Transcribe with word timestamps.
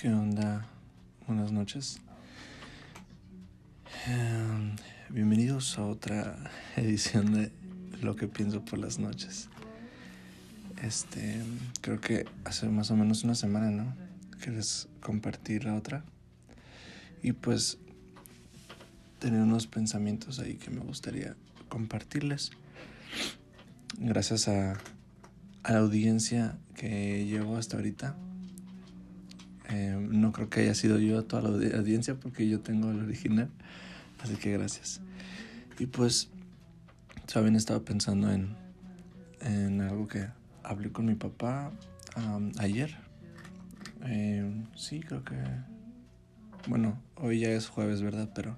¿Qué 0.00 0.10
onda? 0.10 0.64
Buenas 1.26 1.50
noches. 1.50 1.98
Em, 4.06 4.76
bienvenidos 5.08 5.76
a 5.76 5.86
otra 5.86 6.38
edición 6.76 7.32
de 7.32 7.50
Lo 8.00 8.14
que 8.14 8.28
pienso 8.28 8.64
por 8.64 8.78
las 8.78 9.00
noches. 9.00 9.48
Este, 10.80 11.42
creo 11.80 12.00
que 12.00 12.26
hace 12.44 12.68
más 12.68 12.92
o 12.92 12.96
menos 12.96 13.24
una 13.24 13.34
semana, 13.34 13.72
¿no? 13.72 13.92
¿Quieres 14.40 14.86
compartir 15.00 15.64
la 15.64 15.74
otra? 15.74 16.04
Y 17.20 17.32
pues 17.32 17.78
tener 19.18 19.40
unos 19.40 19.66
pensamientos 19.66 20.38
ahí 20.38 20.58
que 20.58 20.70
me 20.70 20.78
gustaría 20.78 21.34
compartirles. 21.68 22.52
Gracias 23.98 24.46
a, 24.46 24.74
a 25.64 25.72
la 25.72 25.80
audiencia 25.80 26.56
que 26.76 27.26
llevo 27.26 27.56
hasta 27.56 27.78
ahorita 27.78 28.14
eh, 29.68 29.96
no 30.00 30.32
creo 30.32 30.48
que 30.48 30.60
haya 30.60 30.74
sido 30.74 30.98
yo 30.98 31.24
toda 31.24 31.42
la 31.42 31.48
audiencia 31.78 32.14
porque 32.14 32.48
yo 32.48 32.60
tengo 32.60 32.90
el 32.90 33.00
original. 33.00 33.50
Así 34.20 34.34
que 34.36 34.52
gracias. 34.52 35.00
Y 35.78 35.86
pues, 35.86 36.30
saben, 37.26 37.54
estaba 37.54 37.80
pensando 37.80 38.32
en, 38.32 38.56
en 39.40 39.80
algo 39.80 40.08
que 40.08 40.28
hablé 40.62 40.90
con 40.90 41.06
mi 41.06 41.14
papá 41.14 41.70
ayer. 42.58 42.96
Eh, 44.04 44.64
sí, 44.74 45.00
creo 45.00 45.24
que... 45.24 45.36
Bueno, 46.66 47.00
hoy 47.16 47.40
ya 47.40 47.50
es 47.50 47.68
jueves, 47.68 48.02
¿verdad? 48.02 48.30
Pero 48.34 48.56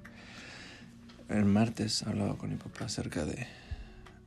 el 1.29 1.45
martes 1.45 2.03
hablaba 2.05 2.37
con 2.39 2.51
mi 2.51 2.57
papá 2.57 2.87
acerca 2.87 3.25
de 3.25 3.47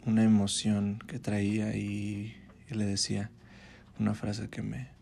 una 0.06 0.24
emoción 0.24 1.00
que 1.08 1.20
traía 1.20 1.76
y 1.76 2.36
le 2.70 2.86
decía 2.86 3.30
una 4.00 4.14
frase 4.14 4.50
que 4.50 4.62
me, 4.62 4.93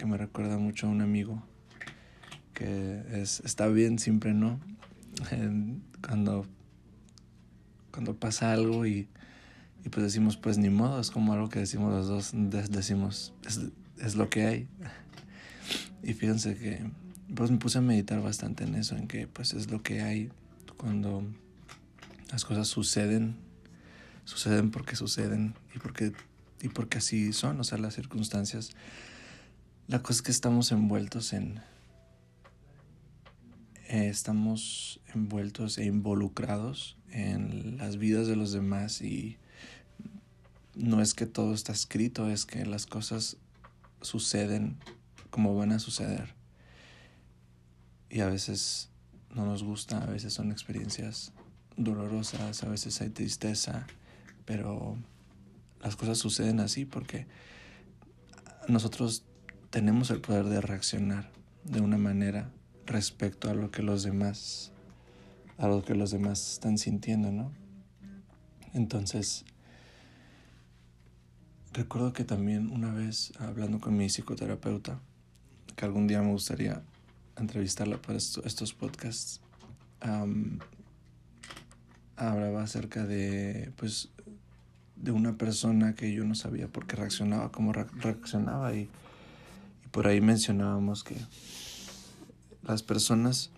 que 0.00 0.06
me 0.06 0.16
recuerda 0.16 0.56
mucho 0.56 0.86
a 0.86 0.90
un 0.90 1.02
amigo 1.02 1.42
que 2.54 3.02
es, 3.12 3.40
está 3.40 3.68
bien, 3.68 3.98
siempre 3.98 4.32
no. 4.32 4.58
Cuando, 6.00 6.46
cuando 7.90 8.16
pasa 8.16 8.50
algo 8.54 8.86
y, 8.86 9.08
y, 9.84 9.90
pues 9.90 10.02
decimos, 10.04 10.38
pues 10.38 10.56
ni 10.56 10.70
modo, 10.70 10.98
es 11.00 11.10
como 11.10 11.34
algo 11.34 11.50
que 11.50 11.58
decimos 11.58 11.92
los 11.92 12.08
dos, 12.08 12.30
decimos, 12.70 13.34
es, 13.46 13.60
es 13.98 14.14
lo 14.14 14.30
que 14.30 14.46
hay. 14.46 14.68
Y 16.02 16.14
fíjense 16.14 16.56
que 16.56 16.82
pues 17.34 17.50
me 17.50 17.58
puse 17.58 17.76
a 17.76 17.82
meditar 17.82 18.22
bastante 18.22 18.64
en 18.64 18.76
eso, 18.76 18.96
en 18.96 19.06
que 19.06 19.26
pues 19.26 19.52
es 19.52 19.70
lo 19.70 19.82
que 19.82 20.00
hay 20.00 20.30
cuando 20.78 21.22
las 22.32 22.46
cosas 22.46 22.68
suceden, 22.68 23.36
suceden 24.24 24.70
porque 24.70 24.96
suceden 24.96 25.52
y 25.74 25.78
porque, 25.78 26.14
y 26.62 26.68
porque 26.68 26.96
así 26.96 27.34
son, 27.34 27.60
o 27.60 27.64
sea, 27.64 27.76
las 27.76 27.96
circunstancias 27.96 28.70
la 29.90 30.00
cosa 30.04 30.18
es 30.18 30.22
que 30.22 30.30
estamos 30.30 30.70
envueltos 30.70 31.32
en... 31.32 31.60
Eh, 33.88 34.08
estamos 34.08 35.00
envueltos 35.12 35.78
e 35.78 35.84
involucrados 35.84 36.96
en 37.10 37.76
las 37.76 37.96
vidas 37.96 38.28
de 38.28 38.36
los 38.36 38.52
demás 38.52 39.02
y 39.02 39.36
no 40.76 41.02
es 41.02 41.12
que 41.12 41.26
todo 41.26 41.54
está 41.54 41.72
escrito, 41.72 42.30
es 42.30 42.46
que 42.46 42.64
las 42.66 42.86
cosas 42.86 43.36
suceden 44.00 44.78
como 45.28 45.56
van 45.56 45.72
a 45.72 45.80
suceder. 45.80 46.36
Y 48.10 48.20
a 48.20 48.26
veces 48.26 48.90
no 49.34 49.44
nos 49.44 49.64
gusta, 49.64 49.98
a 49.98 50.06
veces 50.06 50.32
son 50.32 50.52
experiencias 50.52 51.32
dolorosas, 51.76 52.62
a 52.62 52.68
veces 52.68 53.00
hay 53.00 53.10
tristeza, 53.10 53.88
pero 54.44 54.96
las 55.82 55.96
cosas 55.96 56.18
suceden 56.18 56.60
así 56.60 56.84
porque 56.84 57.26
nosotros 58.68 59.24
tenemos 59.70 60.10
el 60.10 60.20
poder 60.20 60.46
de 60.46 60.60
reaccionar 60.60 61.30
de 61.64 61.80
una 61.80 61.96
manera 61.96 62.50
respecto 62.86 63.48
a 63.48 63.54
lo 63.54 63.70
que 63.70 63.82
los 63.82 64.02
demás 64.02 64.72
a 65.58 65.68
lo 65.68 65.84
que 65.84 65.94
los 65.94 66.10
demás 66.10 66.54
están 66.54 66.78
sintiendo, 66.78 67.30
¿no? 67.30 67.52
Entonces, 68.72 69.44
recuerdo 71.74 72.14
que 72.14 72.24
también 72.24 72.70
una 72.70 72.94
vez 72.94 73.32
hablando 73.38 73.78
con 73.78 73.94
mi 73.94 74.08
psicoterapeuta, 74.08 74.98
que 75.76 75.84
algún 75.84 76.06
día 76.06 76.22
me 76.22 76.30
gustaría 76.30 76.82
entrevistarla 77.36 78.00
para 78.00 78.16
estos 78.16 78.72
podcasts, 78.72 79.42
hablaba 82.16 82.62
acerca 82.62 83.04
de, 83.04 83.70
pues, 83.76 84.08
de 84.96 85.10
una 85.10 85.36
persona 85.36 85.94
que 85.94 86.10
yo 86.12 86.24
no 86.24 86.34
sabía 86.34 86.68
por 86.68 86.86
qué 86.86 86.96
reaccionaba, 86.96 87.52
cómo 87.52 87.74
reaccionaba 87.74 88.74
y 88.74 88.88
por 89.90 90.06
ahí 90.06 90.20
mencionábamos 90.20 91.04
que 91.04 91.16
las 92.62 92.82
personas 92.82 93.50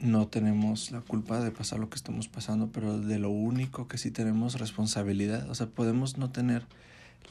no 0.00 0.28
tenemos 0.28 0.90
la 0.92 1.00
culpa 1.00 1.40
de 1.40 1.50
pasar 1.50 1.80
lo 1.80 1.90
que 1.90 1.96
estamos 1.96 2.28
pasando, 2.28 2.70
pero 2.72 2.98
de 2.98 3.18
lo 3.18 3.30
único 3.30 3.88
que 3.88 3.98
sí 3.98 4.10
tenemos 4.10 4.58
responsabilidad, 4.58 5.48
o 5.50 5.54
sea, 5.54 5.66
podemos 5.66 6.18
no 6.18 6.30
tener 6.30 6.66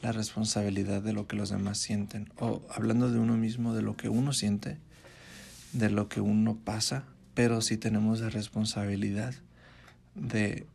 la 0.02 0.12
responsabilidad 0.12 1.02
de 1.02 1.12
lo 1.12 1.26
que 1.26 1.36
los 1.36 1.50
demás 1.50 1.78
sienten, 1.78 2.30
o 2.38 2.62
hablando 2.70 3.10
de 3.10 3.18
uno 3.18 3.36
mismo, 3.36 3.74
de 3.74 3.82
lo 3.82 3.96
que 3.96 4.08
uno 4.08 4.32
siente, 4.32 4.78
de 5.72 5.90
lo 5.90 6.08
que 6.08 6.20
uno 6.20 6.56
pasa, 6.56 7.04
pero 7.34 7.60
sí 7.62 7.76
tenemos 7.76 8.20
la 8.20 8.30
responsabilidad 8.30 9.34
de 10.14 10.66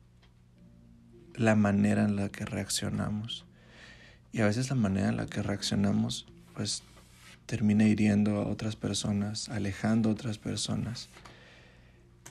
la 1.36 1.56
manera 1.56 2.06
en 2.06 2.16
la 2.16 2.30
que 2.30 2.46
reaccionamos. 2.46 3.46
Y 4.32 4.42
a 4.42 4.46
veces 4.46 4.70
la 4.70 4.76
manera 4.76 5.10
en 5.10 5.18
la 5.18 5.28
que 5.28 5.44
reaccionamos 5.44 6.26
pues 6.54 6.84
termina 7.46 7.86
hiriendo 7.86 8.42
a 8.42 8.48
otras 8.48 8.76
personas, 8.76 9.50
alejando 9.50 10.10
a 10.10 10.14
otras 10.14 10.38
personas. 10.38 11.10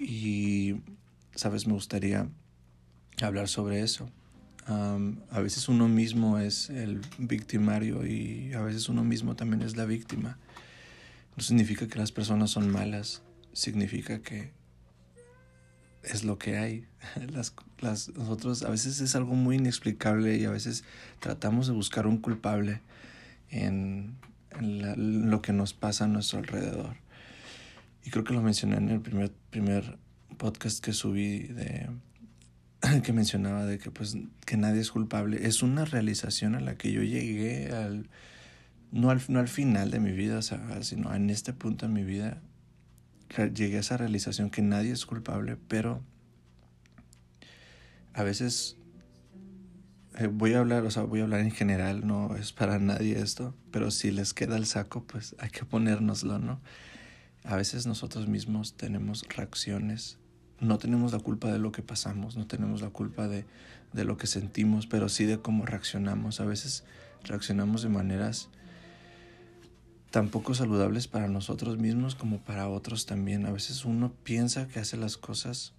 Y, 0.00 0.76
sabes, 1.34 1.66
me 1.66 1.74
gustaría 1.74 2.28
hablar 3.20 3.48
sobre 3.48 3.82
eso. 3.82 4.10
a 4.66 5.40
veces 5.40 5.68
uno 5.68 5.88
mismo 5.88 6.38
es 6.38 6.70
el 6.70 7.00
victimario 7.18 8.06
y 8.06 8.52
a 8.54 8.62
veces 8.62 8.88
uno 8.88 9.04
mismo 9.04 9.36
también 9.36 9.62
es 9.62 9.76
la 9.76 9.84
víctima. 9.84 10.38
No 11.36 11.42
significa 11.42 11.88
que 11.88 11.98
las 11.98 12.12
personas 12.12 12.50
son 12.50 12.70
malas, 12.70 13.22
significa 13.52 14.20
que 14.20 14.50
es 16.02 16.24
lo 16.24 16.38
que 16.38 16.58
hay. 16.58 16.86
Las, 17.32 17.54
las, 17.78 18.08
nosotros 18.10 18.62
a 18.62 18.70
veces 18.70 19.00
es 19.00 19.14
algo 19.14 19.34
muy 19.34 19.56
inexplicable 19.56 20.36
y 20.36 20.44
a 20.44 20.50
veces 20.50 20.84
tratamos 21.20 21.66
de 21.66 21.72
buscar 21.72 22.06
un 22.06 22.18
culpable 22.18 22.80
en, 23.52 24.16
lo 24.60 25.40
que 25.40 25.52
nos 25.52 25.72
pasa 25.72 26.04
a 26.04 26.08
nuestro 26.08 26.40
alrededor. 26.40 26.96
Y 28.04 28.10
creo 28.10 28.24
que 28.24 28.34
lo 28.34 28.42
mencioné 28.42 28.76
en 28.76 28.90
el 28.90 29.00
primer, 29.00 29.30
primer 29.50 29.98
podcast 30.36 30.84
que 30.84 30.92
subí 30.92 31.38
de 31.38 31.88
que 33.04 33.12
mencionaba 33.12 33.64
de 33.64 33.78
que 33.78 33.90
pues 33.90 34.16
que 34.44 34.56
nadie 34.56 34.80
es 34.80 34.90
culpable. 34.90 35.46
Es 35.46 35.62
una 35.62 35.84
realización 35.84 36.54
a 36.54 36.60
la 36.60 36.76
que 36.76 36.92
yo 36.92 37.02
llegué 37.02 37.70
al 37.70 38.10
no 38.90 39.10
al, 39.10 39.22
no 39.28 39.38
al 39.38 39.48
final 39.48 39.90
de 39.90 40.00
mi 40.00 40.12
vida, 40.12 40.42
sino 40.42 41.14
en 41.14 41.30
este 41.30 41.52
punto 41.52 41.86
de 41.86 41.92
mi 41.92 42.04
vida 42.04 42.42
llegué 43.54 43.78
a 43.78 43.80
esa 43.80 43.96
realización 43.96 44.50
que 44.50 44.62
nadie 44.62 44.92
es 44.92 45.06
culpable, 45.06 45.56
pero 45.68 46.02
a 48.12 48.22
veces 48.22 48.76
eh, 50.18 50.26
voy 50.26 50.54
a 50.54 50.58
hablar, 50.58 50.84
o 50.84 50.90
sea, 50.90 51.04
voy 51.04 51.20
a 51.20 51.22
hablar 51.24 51.40
en 51.40 51.50
general, 51.50 52.06
no 52.06 52.36
es 52.36 52.52
para 52.52 52.78
nadie 52.78 53.18
esto, 53.18 53.54
pero 53.70 53.90
si 53.90 54.10
les 54.10 54.34
queda 54.34 54.56
el 54.56 54.66
saco, 54.66 55.04
pues 55.04 55.34
hay 55.38 55.50
que 55.50 55.64
ponérnoslo, 55.64 56.38
¿no? 56.38 56.60
A 57.44 57.56
veces 57.56 57.86
nosotros 57.86 58.28
mismos 58.28 58.76
tenemos 58.76 59.24
reacciones, 59.28 60.18
no 60.60 60.78
tenemos 60.78 61.12
la 61.12 61.18
culpa 61.18 61.50
de 61.50 61.58
lo 61.58 61.72
que 61.72 61.82
pasamos, 61.82 62.36
no 62.36 62.46
tenemos 62.46 62.82
la 62.82 62.90
culpa 62.90 63.26
de, 63.26 63.46
de 63.92 64.04
lo 64.04 64.16
que 64.16 64.26
sentimos, 64.26 64.86
pero 64.86 65.08
sí 65.08 65.24
de 65.24 65.40
cómo 65.40 65.66
reaccionamos. 65.66 66.40
A 66.40 66.44
veces 66.44 66.84
reaccionamos 67.24 67.82
de 67.82 67.88
maneras 67.88 68.48
tan 70.10 70.28
poco 70.28 70.54
saludables 70.54 71.08
para 71.08 71.26
nosotros 71.26 71.78
mismos 71.78 72.14
como 72.14 72.38
para 72.38 72.68
otros 72.68 73.06
también. 73.06 73.46
A 73.46 73.50
veces 73.50 73.84
uno 73.84 74.12
piensa 74.22 74.68
que 74.68 74.78
hace 74.78 74.96
las 74.96 75.16
cosas 75.16 75.72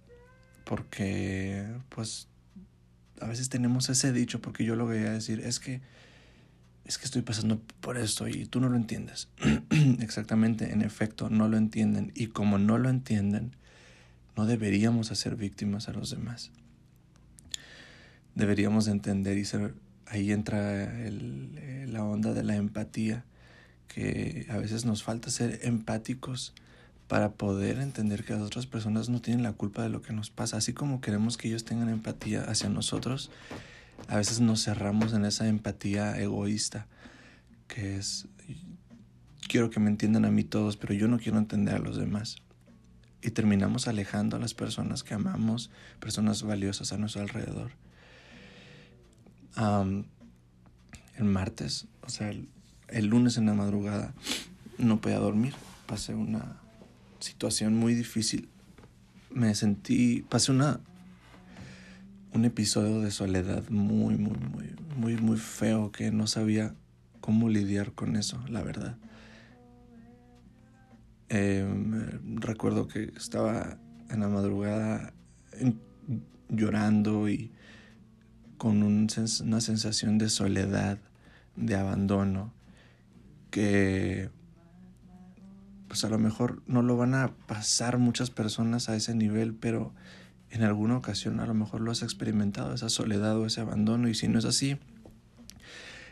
porque 0.64 1.66
pues 1.88 2.28
a 3.20 3.26
veces 3.26 3.48
tenemos 3.48 3.88
ese 3.88 4.12
dicho, 4.12 4.40
porque 4.40 4.64
yo 4.64 4.76
lo 4.76 4.86
voy 4.86 4.98
a 4.98 5.12
decir, 5.12 5.40
es 5.40 5.60
que, 5.60 5.80
es 6.84 6.98
que 6.98 7.04
estoy 7.04 7.22
pasando 7.22 7.60
por 7.80 7.96
esto 7.98 8.28
y 8.28 8.46
tú 8.46 8.60
no 8.60 8.68
lo 8.68 8.76
entiendes. 8.76 9.28
Exactamente, 10.00 10.72
en 10.72 10.82
efecto, 10.82 11.30
no 11.30 11.48
lo 11.48 11.56
entienden. 11.56 12.12
Y 12.14 12.28
como 12.28 12.58
no 12.58 12.78
lo 12.78 12.90
entienden, 12.90 13.56
no 14.36 14.46
deberíamos 14.46 15.10
hacer 15.10 15.36
víctimas 15.36 15.88
a 15.88 15.92
los 15.92 16.10
demás. 16.10 16.50
Deberíamos 18.34 18.88
entender 18.88 19.38
y 19.38 19.44
ser, 19.44 19.74
ahí 20.06 20.32
entra 20.32 21.06
el, 21.06 21.92
la 21.92 22.04
onda 22.04 22.32
de 22.34 22.42
la 22.42 22.56
empatía, 22.56 23.24
que 23.86 24.46
a 24.50 24.56
veces 24.56 24.84
nos 24.84 25.04
falta 25.04 25.30
ser 25.30 25.60
empáticos 25.62 26.52
para 27.08 27.32
poder 27.32 27.78
entender 27.78 28.24
que 28.24 28.32
las 28.32 28.42
otras 28.42 28.66
personas 28.66 29.08
no 29.08 29.20
tienen 29.20 29.42
la 29.42 29.52
culpa 29.52 29.82
de 29.82 29.88
lo 29.88 30.02
que 30.02 30.12
nos 30.12 30.30
pasa. 30.30 30.56
Así 30.56 30.72
como 30.72 31.00
queremos 31.00 31.36
que 31.36 31.48
ellos 31.48 31.64
tengan 31.64 31.88
empatía 31.88 32.42
hacia 32.44 32.68
nosotros, 32.68 33.30
a 34.08 34.16
veces 34.16 34.40
nos 34.40 34.64
cerramos 34.64 35.12
en 35.12 35.24
esa 35.24 35.46
empatía 35.48 36.18
egoísta, 36.18 36.86
que 37.68 37.96
es 37.96 38.26
quiero 39.48 39.70
que 39.70 39.80
me 39.80 39.90
entiendan 39.90 40.24
a 40.24 40.30
mí 40.30 40.44
todos, 40.44 40.76
pero 40.76 40.94
yo 40.94 41.08
no 41.08 41.18
quiero 41.18 41.38
entender 41.38 41.74
a 41.74 41.78
los 41.78 41.96
demás. 41.96 42.36
Y 43.22 43.30
terminamos 43.30 43.88
alejando 43.88 44.36
a 44.36 44.40
las 44.40 44.54
personas 44.54 45.02
que 45.02 45.14
amamos, 45.14 45.70
personas 46.00 46.42
valiosas 46.42 46.92
a 46.92 46.98
nuestro 46.98 47.22
alrededor. 47.22 47.72
el 51.16 51.24
martes, 51.24 51.86
o 52.02 52.08
sea, 52.08 52.30
el, 52.30 52.48
el 52.88 53.06
lunes 53.06 53.36
en 53.36 53.46
la 53.46 53.54
madrugada, 53.54 54.14
no 54.78 55.00
podía 55.00 55.18
dormir. 55.18 55.54
Pasé 55.86 56.14
una 56.14 56.63
situación 57.24 57.76
muy 57.76 57.94
difícil. 57.94 58.48
Me 59.30 59.54
sentí, 59.54 60.22
pasé 60.28 60.52
una 60.52 60.80
un 62.34 62.44
episodio 62.44 63.00
de 63.00 63.12
soledad 63.12 63.62
muy, 63.70 64.16
muy, 64.16 64.36
muy, 64.36 64.74
muy, 64.96 65.16
muy 65.16 65.36
feo 65.36 65.92
que 65.92 66.10
no 66.10 66.26
sabía 66.26 66.74
cómo 67.20 67.48
lidiar 67.48 67.92
con 67.92 68.16
eso, 68.16 68.44
la 68.48 68.62
verdad. 68.62 68.98
Em, 71.28 72.40
recuerdo 72.40 72.88
que 72.88 73.12
estaba 73.16 73.78
en 74.10 74.20
la 74.20 74.28
madrugada 74.28 75.14
llorando 76.48 77.28
y 77.28 77.52
con 78.58 78.82
una 78.82 79.60
sensación 79.60 80.18
de 80.18 80.28
soledad, 80.28 80.98
de 81.54 81.76
abandono, 81.76 82.52
que 83.50 84.30
pues 85.94 86.02
a 86.02 86.08
lo 86.08 86.18
mejor 86.18 86.60
no 86.66 86.82
lo 86.82 86.96
van 86.96 87.14
a 87.14 87.36
pasar 87.46 87.98
muchas 87.98 88.28
personas 88.28 88.88
a 88.88 88.96
ese 88.96 89.14
nivel, 89.14 89.54
pero 89.54 89.94
en 90.50 90.64
alguna 90.64 90.96
ocasión 90.96 91.38
a 91.38 91.46
lo 91.46 91.54
mejor 91.54 91.82
lo 91.82 91.92
has 91.92 92.02
experimentado, 92.02 92.74
esa 92.74 92.88
soledad 92.88 93.38
o 93.38 93.46
ese 93.46 93.60
abandono, 93.60 94.08
y 94.08 94.16
si 94.16 94.26
no 94.26 94.40
es 94.40 94.44
así, 94.44 94.76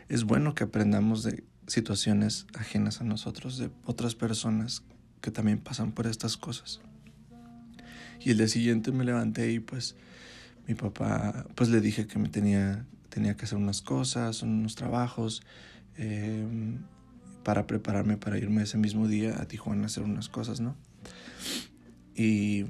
es 0.07 0.23
bueno 0.23 0.55
que 0.55 0.63
aprendamos 0.63 1.21
de 1.23 1.43
situaciones 1.67 2.47
ajenas 2.57 3.01
a 3.01 3.03
nosotros, 3.03 3.57
de 3.57 3.71
otras 3.83 4.15
personas 4.15 4.83
que 5.19 5.31
también 5.31 5.59
pasan 5.59 5.91
por 5.91 6.07
estas 6.07 6.37
cosas. 6.37 6.79
Y 8.21 8.31
el 8.31 8.37
día 8.37 8.47
siguiente 8.47 8.93
me 8.93 9.03
levanté 9.03 9.51
y 9.51 9.59
pues 9.59 9.97
mi 10.65 10.75
papá, 10.75 11.45
pues 11.55 11.67
le 11.67 11.81
dije 11.81 12.07
que 12.07 12.19
me 12.19 12.29
tenía, 12.29 12.85
tenía 13.09 13.35
que 13.35 13.43
hacer 13.43 13.57
unas 13.57 13.81
cosas, 13.81 14.43
unos 14.43 14.75
trabajos, 14.75 15.43
em, 15.97 16.77
para 17.43 17.67
prepararme 17.67 18.17
para 18.17 18.37
irme 18.37 18.63
ese 18.63 18.77
mismo 18.77 19.07
día 19.07 19.41
a 19.41 19.47
Tijuana 19.47 19.83
a 19.83 19.85
hacer 19.87 20.03
unas 20.03 20.29
cosas, 20.29 20.59
¿no? 20.59 20.75
Y 22.15 22.65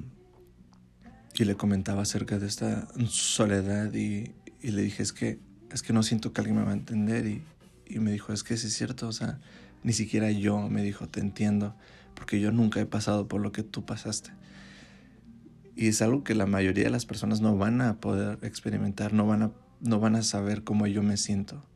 y 1.36 1.44
le 1.44 1.56
comentaba 1.56 2.02
acerca 2.02 2.38
de 2.38 2.46
esta 2.46 2.86
soledad 3.08 3.92
y, 3.92 4.32
le 4.62 4.82
dije 4.82 5.02
es 5.02 5.12
que 5.12 5.38
es 5.70 5.82
que 5.82 5.92
no 5.92 6.02
siento 6.02 6.32
que 6.32 6.40
alguien 6.40 6.56
me 6.56 6.64
va 6.64 6.70
a 6.70 6.74
entender 6.74 7.26
y, 7.26 7.42
me 7.98 8.12
dijo 8.12 8.32
es 8.32 8.42
que 8.42 8.56
sí 8.56 8.68
es 8.68 8.74
cierto, 8.74 9.08
o 9.08 9.12
sea, 9.12 9.40
ni 9.82 9.92
siquiera 9.92 10.30
yo 10.30 10.68
me 10.68 10.82
dijo 10.82 11.08
te 11.08 11.20
entiendo 11.20 11.76
porque 12.14 12.40
yo 12.40 12.52
nunca 12.52 12.80
he 12.80 12.86
pasado 12.86 13.28
por 13.28 13.40
lo 13.40 13.52
que 13.52 13.62
tú 13.62 13.84
pasaste. 13.84 14.30
Y 15.76 15.88
es 15.88 16.00
algo 16.00 16.22
que 16.22 16.36
la 16.36 16.46
mayoría 16.46 16.84
de 16.84 16.90
las 16.90 17.04
personas 17.04 17.40
no 17.40 17.56
van 17.56 17.80
a 17.80 18.00
poder 18.00 18.38
experimentar, 18.42 19.12
no 19.12 19.26
van 19.26 19.42
a, 19.42 19.50
no 19.80 19.98
van 19.98 20.14
a 20.14 20.22
saber 20.22 20.62
cómo 20.62 20.86
yo 20.86 21.02
me 21.02 21.16
siento. 21.16 21.66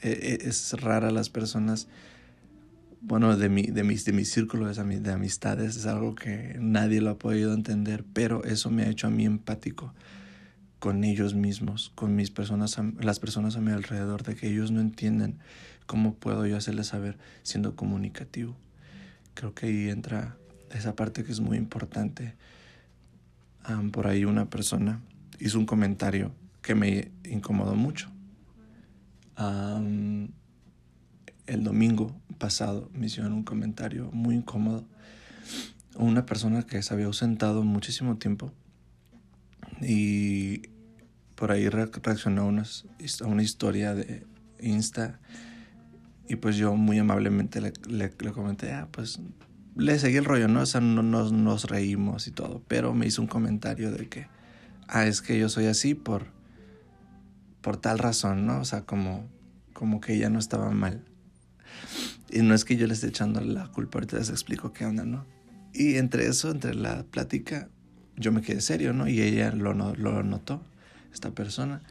E, 0.00 0.10
e, 0.10 0.48
es 0.48 0.80
rara 0.80 1.10
las 1.10 1.28
personas 1.28 1.88
bueno, 3.00 3.36
de 3.36 3.48
mi, 3.48 3.62
de 3.62 3.84
mis, 3.84 4.04
de 4.04 4.12
mi 4.12 4.24
círculo 4.24 4.72
de 4.72 5.12
amistades 5.12 5.76
es 5.76 5.86
algo 5.86 6.14
que 6.14 6.56
nadie 6.60 7.00
lo 7.00 7.10
ha 7.10 7.18
podido 7.18 7.54
entender, 7.54 8.04
pero 8.12 8.44
eso 8.44 8.70
me 8.70 8.82
ha 8.82 8.88
hecho 8.88 9.06
a 9.06 9.10
mí 9.10 9.24
empático 9.24 9.94
con 10.78 11.04
ellos 11.04 11.34
mismos, 11.34 11.90
con 11.94 12.14
mis 12.14 12.30
personas, 12.30 12.76
las 13.00 13.18
personas 13.18 13.56
a 13.56 13.60
mi 13.60 13.72
alrededor, 13.72 14.22
de 14.22 14.34
que 14.34 14.48
ellos 14.48 14.70
no 14.70 14.80
entienden 14.80 15.38
cómo 15.86 16.14
puedo 16.14 16.46
yo 16.46 16.56
hacerles 16.56 16.88
saber 16.88 17.18
siendo 17.42 17.74
comunicativo. 17.74 18.56
Creo 19.34 19.54
que 19.54 19.66
ahí 19.66 19.88
entra 19.88 20.36
esa 20.70 20.94
parte 20.94 21.24
que 21.24 21.32
es 21.32 21.40
muy 21.40 21.56
importante. 21.56 22.34
por 23.92 24.06
ahí 24.06 24.24
una 24.24 24.48
persona 24.50 25.00
hizo 25.40 25.58
un 25.58 25.66
comentario 25.66 26.32
que 26.62 26.74
me 26.74 27.10
incomodó 27.24 27.74
mucho 27.74 28.10
el 31.48 31.64
domingo 31.64 32.14
pasado 32.38 32.90
me 32.92 33.06
hicieron 33.06 33.32
un 33.32 33.42
comentario 33.42 34.10
muy 34.12 34.36
incómodo. 34.36 34.86
Una 35.96 36.26
persona 36.26 36.62
que 36.62 36.80
se 36.82 36.94
había 36.94 37.06
ausentado 37.06 37.64
muchísimo 37.64 38.18
tiempo 38.18 38.52
y 39.80 40.68
por 41.34 41.50
ahí 41.50 41.68
reaccionó 41.68 42.42
a 42.42 42.44
una, 43.26 43.42
historia 43.42 43.94
de 43.94 44.26
Insta 44.60 45.18
y 46.28 46.36
pues 46.36 46.56
yo 46.56 46.74
muy 46.74 46.98
amablemente 46.98 47.60
le, 47.60 47.72
le, 47.88 48.10
comenté, 48.32 48.72
ah, 48.72 48.88
pues 48.90 49.20
le 49.76 49.98
seguí 49.98 50.16
el 50.16 50.24
rollo, 50.24 50.46
¿no? 50.46 50.60
O 50.62 50.66
sea, 50.66 50.80
no, 50.80 51.02
nos, 51.02 51.32
nos 51.32 51.64
reímos 51.64 52.26
y 52.26 52.32
todo, 52.32 52.62
pero 52.68 52.92
me 52.92 53.06
hizo 53.06 53.22
un 53.22 53.28
comentario 53.28 53.90
de 53.90 54.08
que, 54.08 54.26
ah, 54.88 55.06
es 55.06 55.22
que 55.22 55.38
yo 55.38 55.48
soy 55.48 55.66
así 55.66 55.94
por, 55.94 56.26
por 57.62 57.78
tal 57.78 57.98
razón, 57.98 58.44
¿no? 58.44 58.60
O 58.60 58.64
sea, 58.64 58.82
como, 58.82 59.26
como 59.72 60.00
que 60.00 60.14
ella 60.14 60.28
no 60.28 60.38
estaba 60.38 60.70
mal. 60.70 61.07
Y 62.30 62.42
no 62.42 62.54
es 62.54 62.64
que 62.64 62.76
yo 62.76 62.86
le 62.86 62.92
esté 62.92 63.08
echando 63.08 63.40
la 63.40 63.68
culpa, 63.68 63.98
ahorita 63.98 64.18
les 64.18 64.30
explico 64.30 64.72
qué 64.72 64.84
onda, 64.84 65.04
¿no? 65.04 65.24
Y 65.72 65.96
entre 65.96 66.26
eso, 66.26 66.50
entre 66.50 66.74
la 66.74 67.04
plática, 67.04 67.68
yo 68.16 68.32
me 68.32 68.42
quedé 68.42 68.60
serio, 68.60 68.92
¿no? 68.92 69.08
Y 69.08 69.20
ella 69.20 69.52
lo, 69.52 69.72
lo 69.74 70.22
notó, 70.22 70.62
esta 71.12 71.30
persona, 71.30 71.82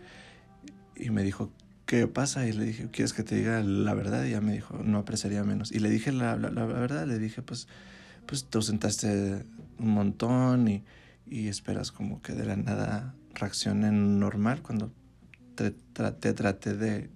y 0.96 1.10
me 1.10 1.24
dijo, 1.24 1.52
¿qué 1.88 2.06
pasa? 2.08 2.48
Y 2.48 2.52
le 2.52 2.66
dije, 2.66 2.90
¿quieres 2.92 3.14
que 3.14 3.24
te 3.24 3.36
diga 3.36 3.62
la 3.62 3.94
verdad? 3.94 4.26
Y 4.26 4.30
ella 4.30 4.42
me 4.42 4.54
dijo, 4.54 4.82
no 4.84 5.00
apreciaría 5.00 5.44
menos. 5.44 5.72
Y 5.72 5.80
le 5.80 5.90
dije 5.90 6.12
la, 6.12 6.36
verdad, 6.36 7.08
le 7.08 7.18
dije, 7.18 7.42
pues, 7.42 7.68
pues 8.26 8.46
te 8.46 8.58
ausentaste 8.58 9.44
un 9.80 9.90
montón 9.90 10.68
y, 10.68 10.84
y 11.26 11.48
esperas 11.48 11.92
como 11.92 12.22
que 12.22 12.34
de 12.34 12.46
la 12.46 12.58
nada 12.58 13.16
reaccionen 13.34 14.20
normal 14.20 14.62
cuando 14.62 14.92
te, 15.56 15.72
te 15.72 16.34
traté 16.34 16.74
de 16.74 17.10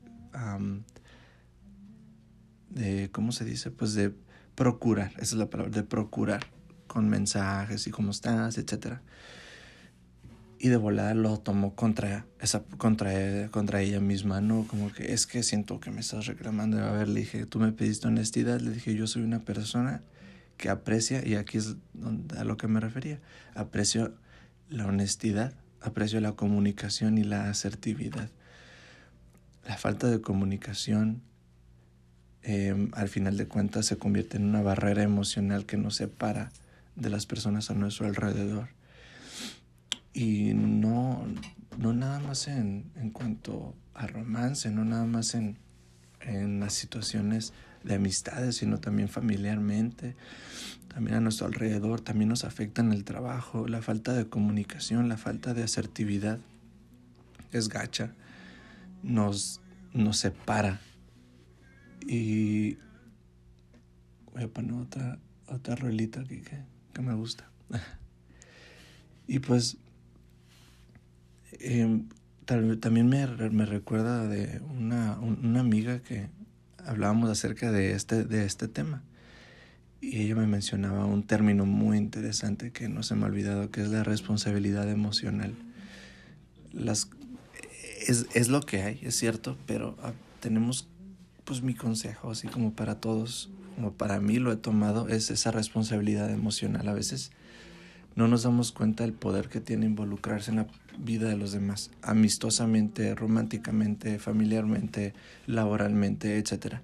de, 2.74 3.10
¿cómo 3.12 3.32
se 3.32 3.46
dice? 3.46 3.72
Pues 3.72 3.94
de 3.94 4.14
procurar, 4.56 5.12
esa 5.14 5.22
es 5.22 5.34
la 5.34 5.50
palabra, 5.50 5.72
de 5.72 5.84
procurar 5.84 6.46
con 6.88 7.10
mensajes 7.10 7.88
y 7.88 7.92
cómo 7.92 8.12
estás, 8.12 8.58
etc. 8.58 9.00
Y 10.60 10.70
de 10.70 10.78
volada 10.78 11.14
lo 11.14 11.38
tomó 11.40 11.76
contra, 11.76 12.26
esa, 12.40 12.64
contra, 12.78 13.50
contra 13.50 13.82
ella 13.82 14.00
misma, 14.00 14.42
¿no? 14.42 14.68
Como 14.68 14.92
que 14.92 15.14
es 15.14 15.26
que 15.26 15.44
siento 15.44 15.80
que 15.80 15.90
me 15.90 16.02
estás 16.02 16.26
reclamando. 16.28 16.80
A 16.84 16.92
ver, 16.92 17.08
le 17.08 17.22
dije, 17.22 17.46
tú 17.46 17.60
me 17.60 17.72
pediste 17.72 18.08
honestidad, 18.08 18.60
le 18.60 18.72
dije, 18.72 18.94
yo 18.94 19.08
soy 19.08 19.24
una 19.24 19.40
persona 19.40 20.04
que 20.58 20.70
aprecia, 20.70 21.26
y 21.26 21.36
aquí 21.36 21.58
es 21.58 21.76
a 22.38 22.44
lo 22.44 22.58
que 22.58 22.68
me 22.68 22.80
refería, 22.80 23.20
aprecio 23.56 24.14
la 24.70 24.86
honestidad, 24.86 25.54
aprecio 25.82 26.20
la 26.22 26.34
comunicación 26.34 27.18
y 27.18 27.24
la 27.24 27.50
asertividad. 27.50 28.30
La 29.68 29.78
falta 29.78 30.08
de 30.08 30.22
comunicación 30.22 31.22
Em, 32.44 32.90
al 32.94 33.08
final 33.08 33.38
de 33.38 33.48
cuentas 33.48 33.86
se 33.86 33.98
convierte 33.98 34.38
en 34.38 34.46
una 34.46 34.62
barrera 34.62 35.04
emocional 35.04 35.66
que 35.66 35.78
nos 35.78 35.96
separa 35.96 36.52
de 36.96 37.10
las 37.10 37.26
personas 37.26 37.70
a 37.70 37.76
nuestro 37.76 38.08
alrededor. 38.08 38.70
Y 40.14 40.54
no, 40.54 41.26
no 41.78 41.94
nada 41.94 42.20
más 42.20 42.48
en, 42.48 42.92
en 42.96 43.12
cuanto 43.12 43.76
a 43.94 44.08
romance, 44.08 44.72
no 44.72 44.84
nada 44.84 45.06
más 45.06 45.36
en, 45.36 45.58
en 46.22 46.60
las 46.60 46.74
situaciones 46.74 47.54
de 47.84 47.96
amistades, 47.96 48.58
sino 48.58 48.80
también 48.80 49.08
familiarmente, 49.08 50.16
también 50.94 51.18
a 51.18 51.22
nuestro 51.22 51.48
alrededor, 51.48 52.02
también 52.02 52.30
nos 52.30 52.44
afecta 52.44 52.82
en 52.82 52.92
el 52.92 53.04
trabajo, 53.04 53.68
la 53.68 53.82
falta 53.82 54.14
de 54.14 54.28
comunicación, 54.28 55.10
la 55.10 55.18
falta 55.18 55.54
de 55.54 55.64
asertividad 55.64 56.40
es 57.52 57.70
gacha, 57.70 58.14
nos, 59.04 59.62
nos 59.94 60.18
separa 60.18 60.80
y 62.08 62.78
voy 64.34 64.44
a 64.44 64.48
poner 64.48 64.74
otra, 64.74 65.20
otra 65.48 65.76
rolita 65.76 66.22
aquí 66.22 66.42
que, 66.42 66.64
que 66.94 67.02
me 67.02 67.14
gusta. 67.14 67.50
y 69.28 69.40
pues 69.40 69.78
em, 71.60 72.08
también 72.46 73.08
me, 73.08 73.26
me, 73.28 73.66
recuerda 73.66 74.28
de 74.28 74.62
una, 74.78 75.20
una, 75.20 75.62
amiga 75.62 76.00
que 76.00 76.28
hablábamos 76.86 77.30
acerca 77.30 77.72
de 77.72 77.94
este, 77.94 78.24
de 78.24 78.46
este 78.46 78.68
tema. 78.68 79.04
Y 80.02 80.22
ella 80.22 80.36
me 80.36 80.48
mencionaba 80.48 81.06
un 81.06 81.24
término 81.24 81.66
muy 81.66 81.98
interesante 81.98 82.72
que 82.72 82.90
no 82.90 83.04
se 83.04 83.16
me 83.16 83.24
ha 83.24 83.28
olvidado, 83.28 83.70
que 83.70 83.82
es 83.82 83.90
la 83.90 84.04
responsabilidad 84.04 84.90
emocional. 84.90 85.54
Las, 86.74 87.10
es, 88.08 88.26
es 88.34 88.50
lo 88.50 88.62
que 88.62 88.82
hay, 88.82 89.00
es 89.04 89.16
cierto, 89.16 89.58
pero 89.68 89.96
tenemos 90.40 90.91
pues 91.52 91.64
mi 91.64 91.74
consejo, 91.74 92.32
así 92.32 92.48
como 92.48 92.72
para 92.72 93.02
todos, 93.02 93.50
como 93.76 93.92
para 93.92 94.22
mí 94.22 94.40
lo 94.40 94.54
he 94.54 94.56
tomado, 94.56 95.10
es 95.10 95.30
esa 95.32 95.52
responsabilidad 95.52 96.32
emocional. 96.32 96.88
A 96.88 96.94
veces 96.94 97.34
no 98.16 98.30
nos 98.30 98.44
damos 98.44 98.72
cuenta 98.72 99.04
del 99.04 99.12
poder 99.12 99.50
que 99.50 99.60
tiene 99.60 99.86
involucrarse 99.86 100.52
en 100.52 100.56
la 100.56 100.68
vida 100.98 101.28
de 101.28 101.36
los 101.36 101.52
demás, 101.52 101.92
amistosamente, 102.04 103.16
románticamente, 103.16 104.18
familiarmente, 104.18 105.14
laboralmente, 105.46 106.38
etc. 106.38 106.76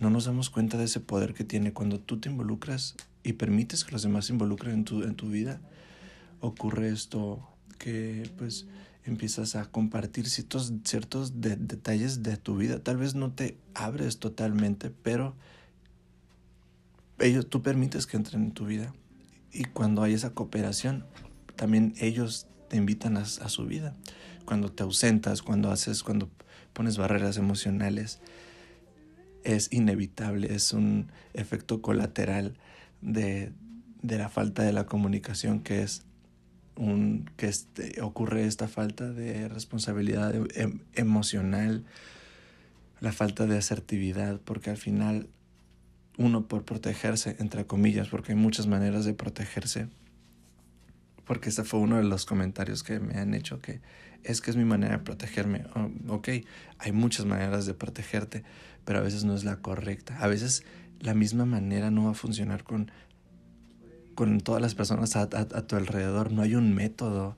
no 0.00 0.08
nos 0.08 0.24
damos 0.24 0.48
cuenta 0.48 0.78
de 0.78 0.84
ese 0.84 1.00
poder 1.00 1.34
que 1.34 1.44
tiene 1.44 1.74
cuando 1.74 2.00
tú 2.00 2.18
te 2.18 2.30
involucras 2.30 2.94
y 3.22 3.34
permites 3.34 3.84
que 3.84 3.92
los 3.92 4.04
demás 4.04 4.24
se 4.24 4.32
involucren 4.32 4.72
en 4.72 4.84
tu, 4.84 5.02
en 5.02 5.16
tu 5.16 5.28
vida. 5.28 5.60
Ocurre 6.40 6.88
esto 6.88 7.46
que 7.78 8.30
pues 8.38 8.64
empiezas 9.08 9.56
a 9.56 9.66
compartir 9.70 10.28
ciertos, 10.28 10.72
ciertos 10.84 11.40
detalles 11.40 12.22
de 12.22 12.36
tu 12.36 12.56
vida. 12.56 12.82
Tal 12.82 12.96
vez 12.96 13.14
no 13.14 13.32
te 13.32 13.56
abres 13.74 14.18
totalmente, 14.18 14.90
pero 14.90 15.34
ellos, 17.18 17.48
tú 17.48 17.62
permites 17.62 18.06
que 18.06 18.16
entren 18.16 18.44
en 18.44 18.52
tu 18.52 18.66
vida. 18.66 18.94
Y 19.52 19.64
cuando 19.64 20.02
hay 20.02 20.14
esa 20.14 20.30
cooperación, 20.30 21.04
también 21.56 21.94
ellos 21.98 22.46
te 22.68 22.76
invitan 22.76 23.16
a, 23.16 23.22
a 23.22 23.48
su 23.48 23.66
vida. 23.66 23.96
Cuando 24.44 24.70
te 24.70 24.82
ausentas, 24.82 25.42
cuando 25.42 25.70
haces, 25.70 26.02
cuando 26.02 26.30
pones 26.72 26.96
barreras 26.96 27.36
emocionales, 27.36 28.20
es 29.44 29.72
inevitable, 29.72 30.54
es 30.54 30.72
un 30.72 31.10
efecto 31.34 31.80
colateral 31.80 32.54
de, 33.00 33.52
de 34.02 34.18
la 34.18 34.28
falta 34.28 34.62
de 34.62 34.72
la 34.72 34.86
comunicación 34.86 35.60
que 35.60 35.82
es 35.82 36.04
un, 36.78 37.28
que 37.36 37.48
este, 37.48 38.00
ocurre 38.00 38.46
esta 38.46 38.68
falta 38.68 39.10
de 39.10 39.48
responsabilidad 39.48 40.34
em, 40.54 40.80
emocional, 40.94 41.84
la 43.00 43.12
falta 43.12 43.46
de 43.46 43.58
asertividad, 43.58 44.40
porque 44.44 44.70
al 44.70 44.76
final 44.76 45.28
uno 46.16 46.46
por 46.46 46.64
protegerse, 46.64 47.36
entre 47.40 47.66
comillas, 47.66 48.08
porque 48.08 48.32
hay 48.32 48.38
muchas 48.38 48.66
maneras 48.66 49.04
de 49.04 49.12
protegerse, 49.12 49.88
porque 51.26 51.48
este 51.48 51.64
fue 51.64 51.80
uno 51.80 51.96
de 51.96 52.04
los 52.04 52.24
comentarios 52.24 52.82
que 52.82 53.00
me 53.00 53.18
han 53.18 53.34
hecho 53.34 53.60
que 53.60 53.80
es 54.24 54.40
que 54.40 54.50
es 54.50 54.56
mi 54.56 54.64
manera 54.64 54.98
de 54.98 55.04
protegerme. 55.04 55.64
Oh, 55.74 56.14
ok, 56.14 56.28
hay 56.78 56.92
muchas 56.92 57.26
maneras 57.26 57.66
de 57.66 57.74
protegerte, 57.74 58.42
pero 58.84 58.98
a 58.98 59.02
veces 59.02 59.24
no 59.24 59.34
es 59.34 59.44
la 59.44 59.56
correcta. 59.56 60.18
A 60.18 60.26
veces 60.26 60.64
la 61.00 61.14
misma 61.14 61.44
manera 61.44 61.90
no 61.90 62.04
va 62.04 62.10
a 62.10 62.14
funcionar 62.14 62.64
con 62.64 62.90
con 64.18 64.40
todas 64.40 64.60
las 64.60 64.74
personas 64.74 65.14
a, 65.14 65.28
tu 65.28 65.76
alrededor. 65.76 66.32
No 66.32 66.42
hay 66.42 66.56
un 66.56 66.74
método. 66.74 67.36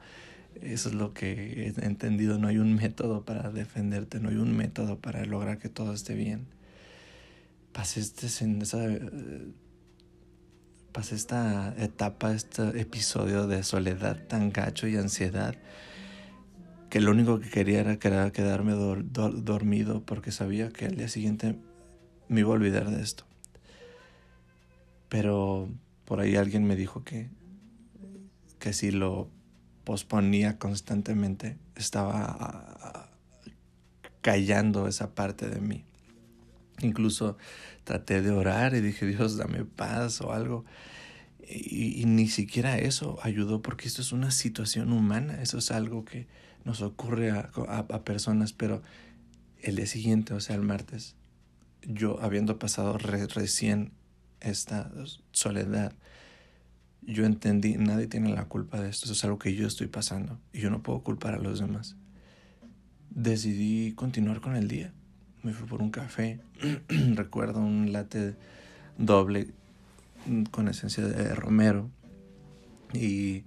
Eso 0.63 0.89
es 0.89 0.95
lo 0.95 1.13
que 1.13 1.75
he 1.79 1.85
entendido. 1.85 2.39
No 2.39 2.49
hay 2.49 2.57
un 2.57 2.75
método 2.75 3.23
para 3.23 3.51
defenderte. 3.51 4.19
No 4.19 4.31
hay 4.31 4.37
un 4.37 4.57
método 4.57 4.99
para 4.99 5.23
lograr 5.27 5.59
que 5.59 5.69
todo 5.69 5.93
esté 5.93 6.15
bien. 6.15 6.47
Pasé 7.75 8.01
este, 8.01 8.29
en 8.43 8.63
esa, 8.63 8.79
pasé 10.91 11.17
esta 11.17 11.75
etapa, 11.77 12.33
este 12.33 12.81
episodio 12.81 13.47
de 13.47 13.63
soledad 13.63 14.27
tan 14.27 14.51
gacho 14.51 14.89
y 14.89 14.97
ansiedad 14.97 15.57
que 16.89 17.03
lo 17.03 17.11
único 17.11 17.41
que 17.41 17.51
quería 17.51 17.81
era 17.81 17.99
quedarme 17.99 18.73
dormido 18.73 20.03
porque 20.07 20.33
sabía 20.33 20.71
que 20.71 20.87
al 20.87 20.97
día 20.97 21.09
siguiente 21.09 21.57
me 22.29 22.41
iba 22.41 22.49
a 22.49 22.55
olvidar 22.55 22.89
de 22.89 23.03
esto. 23.03 23.25
Pero 25.11 25.69
por 26.11 26.19
ahí 26.19 26.35
alguien 26.35 26.67
me 26.67 26.75
dijo 26.75 27.05
que, 27.05 27.31
que 28.59 28.73
si 28.73 28.91
lo 28.91 29.31
posponía 29.85 30.59
constantemente, 30.59 31.57
estaba 31.77 32.25
ah, 32.81 33.11
callando 34.21 34.89
esa 34.89 35.15
parte 35.15 35.49
de 35.49 35.61
mí. 35.61 35.85
Incluso 36.81 37.37
traté 37.85 38.23
de 38.23 38.33
orar 38.33 38.75
y 38.75 38.81
dije, 38.81 39.07
Dios, 39.07 39.37
dame 39.37 39.65
paz 39.65 40.21
o 40.21 40.33
algo. 40.33 40.65
Y, 41.49 42.03
ni 42.07 42.27
siquiera 42.27 42.77
eso 42.77 43.21
ayudó 43.23 43.63
porque 43.63 43.87
esto 43.87 44.03
es 44.03 44.11
una 44.11 44.33
situación 44.33 44.93
humana, 44.93 45.41
eso 45.41 45.59
es 45.59 45.71
algo 45.71 46.05
que 46.05 46.27
nos 46.65 46.83
ocurre 46.83 47.31
a, 47.31 47.53
a 47.69 48.05
personas, 48.05 48.53
pero 48.53 48.83
el 49.61 49.77
día 49.77 49.87
siguiente, 49.87 50.35
o 50.35 50.41
sea, 50.41 50.57
el 50.57 50.63
martes, 50.63 51.15
yo 51.83 52.21
habiendo 52.21 52.59
pasado 52.59 52.99
recién 52.99 53.93
esta 54.41 54.91
soledad, 55.33 55.93
yo 57.03 57.25
entendí, 57.25 57.77
nadie 57.77 58.07
tiene 58.07 58.33
la 58.35 58.45
culpa 58.47 58.81
de 58.81 58.91
esto, 58.91 59.07
eso 59.07 59.15
es 59.15 59.25
algo 59.25 59.39
que 59.39 59.55
yo 59.55 59.67
estoy 59.67 59.87
pasando 59.87 60.39
y 60.53 60.61
yo 60.61 60.71
no 60.71 60.83
puedo 60.83 61.01
culpar 61.01 61.35
a 61.35 61.39
los 61.39 61.61
demás. 61.61 61.97
Decidí 63.11 63.93
continuar 63.93 64.41
con 64.41 64.55
el 64.57 64.69
día. 64.69 64.93
Me 65.43 65.53
fui 65.53 65.67
por 65.67 65.83
un 65.83 65.91
café, 65.91 66.41
recuerdo 67.15 67.61
un 67.61 67.93
latte 67.93 68.37
doble 68.99 69.49
con 70.51 70.69
esencia 70.69 71.05
de 71.07 71.35
romero 71.35 71.91
y 72.93 73.45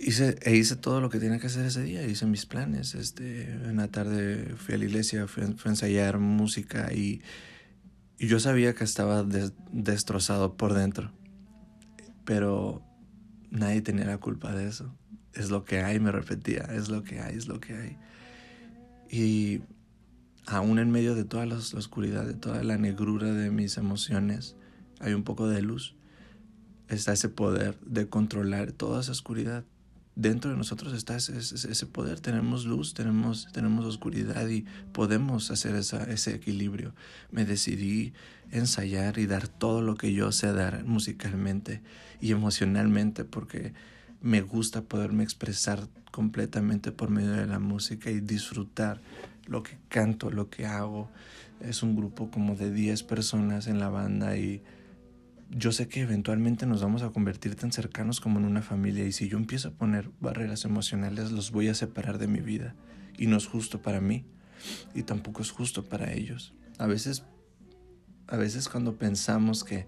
hice, 0.00 0.36
e 0.42 0.56
hice 0.56 0.76
todo 0.76 1.00
lo 1.00 1.10
que 1.10 1.18
tenía 1.18 1.38
que 1.38 1.48
hacer 1.48 1.66
ese 1.66 1.82
día, 1.82 2.06
hice 2.06 2.26
mis 2.26 2.46
planes. 2.46 2.94
Este, 2.94 3.50
en 3.50 3.76
la 3.76 3.88
tarde 3.88 4.54
fui 4.56 4.74
a 4.74 4.78
la 4.78 4.84
iglesia, 4.84 5.26
fui, 5.26 5.42
a 5.42 5.68
ensayar 5.68 6.18
música 6.18 6.92
y 6.92 7.22
y 8.18 8.26
yo 8.26 8.40
sabía 8.40 8.74
que 8.74 8.84
estaba 8.84 9.24
destrozado 9.70 10.56
por 10.56 10.74
dentro. 10.74 11.12
Pero 12.24 12.82
nadie 13.50 13.80
tenía 13.80 14.06
la 14.06 14.18
culpa 14.18 14.52
de 14.52 14.68
eso. 14.68 14.92
Es 15.32 15.50
lo 15.50 15.64
que 15.64 15.82
hay, 15.82 16.00
me 16.00 16.10
repetía. 16.10 16.62
Es 16.64 16.88
lo 16.88 17.04
que 17.04 17.20
hay, 17.20 17.36
es 17.36 17.46
lo 17.46 17.60
que 17.60 17.74
hay. 17.74 17.96
Y 19.08 19.62
aún 20.46 20.80
en 20.80 20.90
medio 20.90 21.14
de 21.14 21.24
toda 21.24 21.46
la 21.46 21.54
oscuridad, 21.54 22.26
de 22.26 22.34
toda 22.34 22.64
la 22.64 22.76
negrura 22.76 23.32
de 23.32 23.50
mis 23.50 23.78
emociones, 23.78 24.56
hay 24.98 25.14
un 25.14 25.22
poco 25.22 25.48
de 25.48 25.62
luz. 25.62 25.94
Está 26.88 27.12
ese 27.12 27.28
poder 27.28 27.78
de 27.80 28.08
controlar 28.08 28.72
toda 28.72 29.00
esa 29.00 29.12
oscuridad 29.12 29.64
dentro 30.18 30.50
de 30.50 30.56
nosotros 30.56 30.92
está 30.94 31.16
ese, 31.16 31.86
poder, 31.86 32.18
tenemos 32.18 32.66
luz, 32.66 32.92
tenemos, 32.92 33.46
tenemos 33.52 33.86
oscuridad 33.86 34.48
y 34.48 34.66
podemos 34.92 35.52
hacer 35.52 35.76
esa, 35.76 36.02
ese 36.10 36.34
equilibrio. 36.34 36.92
Me 37.30 37.44
decidí 37.44 38.12
ensayar 38.50 39.18
y 39.18 39.26
dar 39.26 39.46
todo 39.46 39.80
lo 39.80 39.94
que 39.94 40.12
yo 40.12 40.32
sé 40.32 40.52
dar 40.52 40.84
musicalmente 40.84 41.82
y 42.20 42.32
emocionalmente 42.32 43.24
porque 43.24 43.74
me 44.20 44.40
gusta 44.40 44.82
poderme 44.82 45.22
expresar 45.22 45.86
completamente 46.10 46.90
por 46.90 47.10
medio 47.10 47.30
de 47.30 47.46
la 47.46 47.60
música 47.60 48.10
y 48.10 48.18
disfrutar 48.18 49.00
lo 49.46 49.62
que 49.62 49.78
canto, 49.88 50.32
lo 50.32 50.50
que 50.50 50.66
hago. 50.66 51.08
Es 51.60 51.84
un 51.84 51.94
grupo 51.94 52.28
como 52.32 52.56
de 52.56 52.72
10 52.72 53.04
personas 53.04 53.68
en 53.68 53.78
la 53.78 53.88
banda 53.88 54.36
y 54.36 54.64
yo 55.50 55.72
sé 55.72 55.88
que 55.88 56.02
eventualmente 56.02 56.66
nos 56.66 56.82
vamos 56.82 57.02
a 57.02 57.10
convertir 57.10 57.54
tan 57.54 57.72
cercanos 57.72 58.20
como 58.20 58.38
en 58.38 58.44
una 58.44 58.62
familia 58.62 59.06
y 59.06 59.12
si 59.12 59.28
yo 59.28 59.38
empiezo 59.38 59.68
a 59.68 59.72
poner 59.72 60.10
barreras 60.20 60.64
emocionales 60.64 61.32
los 61.32 61.52
voy 61.52 61.68
a 61.68 61.74
separar 61.74 62.18
de 62.18 62.28
mi 62.28 62.40
vida 62.40 62.74
y 63.16 63.26
no 63.26 63.36
es 63.36 63.46
justo 63.46 63.80
para 63.80 64.00
mí 64.00 64.26
y 64.94 65.04
tampoco 65.04 65.42
es 65.42 65.50
justo 65.50 65.88
para 65.88 66.12
ellos. 66.12 66.54
A 66.78 66.86
veces 66.86 67.24
a 68.26 68.36
veces 68.36 68.68
cuando 68.68 68.98
pensamos 68.98 69.64
que 69.64 69.86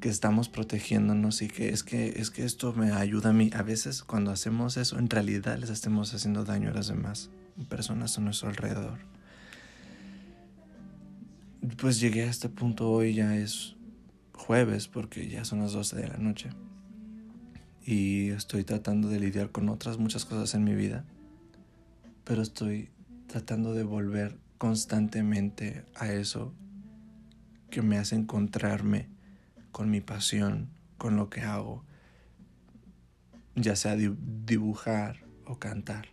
que 0.00 0.08
estamos 0.08 0.48
protegiéndonos 0.48 1.42
y 1.42 1.48
que 1.48 1.68
es 1.68 1.84
que 1.84 2.08
es 2.16 2.30
que 2.30 2.44
esto 2.44 2.72
me 2.72 2.90
ayuda 2.90 3.30
a 3.30 3.32
mí, 3.32 3.50
a 3.54 3.62
veces 3.62 4.02
cuando 4.02 4.32
hacemos 4.32 4.76
eso 4.76 4.98
en 4.98 5.08
realidad 5.08 5.58
les 5.58 5.70
estamos 5.70 6.12
haciendo 6.12 6.44
daño 6.44 6.70
a 6.70 6.74
las 6.74 6.88
demás 6.88 7.30
personas 7.68 8.18
a 8.18 8.20
nuestro 8.20 8.48
alrededor. 8.48 8.98
Pues 11.76 12.00
llegué 12.00 12.24
a 12.24 12.30
este 12.30 12.48
punto 12.48 12.90
hoy 12.90 13.14
ya 13.14 13.36
es 13.36 13.76
jueves 14.40 14.88
porque 14.88 15.28
ya 15.28 15.44
son 15.44 15.60
las 15.60 15.72
12 15.72 15.96
de 15.96 16.08
la 16.08 16.16
noche 16.16 16.50
y 17.84 18.30
estoy 18.30 18.64
tratando 18.64 19.08
de 19.08 19.20
lidiar 19.20 19.50
con 19.50 19.68
otras 19.68 19.98
muchas 19.98 20.24
cosas 20.24 20.54
en 20.54 20.64
mi 20.64 20.74
vida, 20.74 21.04
pero 22.24 22.42
estoy 22.42 22.90
tratando 23.26 23.74
de 23.74 23.84
volver 23.84 24.38
constantemente 24.58 25.84
a 25.94 26.12
eso 26.12 26.54
que 27.70 27.82
me 27.82 27.98
hace 27.98 28.16
encontrarme 28.16 29.08
con 29.72 29.90
mi 29.90 30.00
pasión, 30.00 30.68
con 30.98 31.16
lo 31.16 31.30
que 31.30 31.42
hago, 31.42 31.84
ya 33.54 33.76
sea 33.76 33.96
dibujar 33.96 35.24
o 35.46 35.58
cantar, 35.58 36.08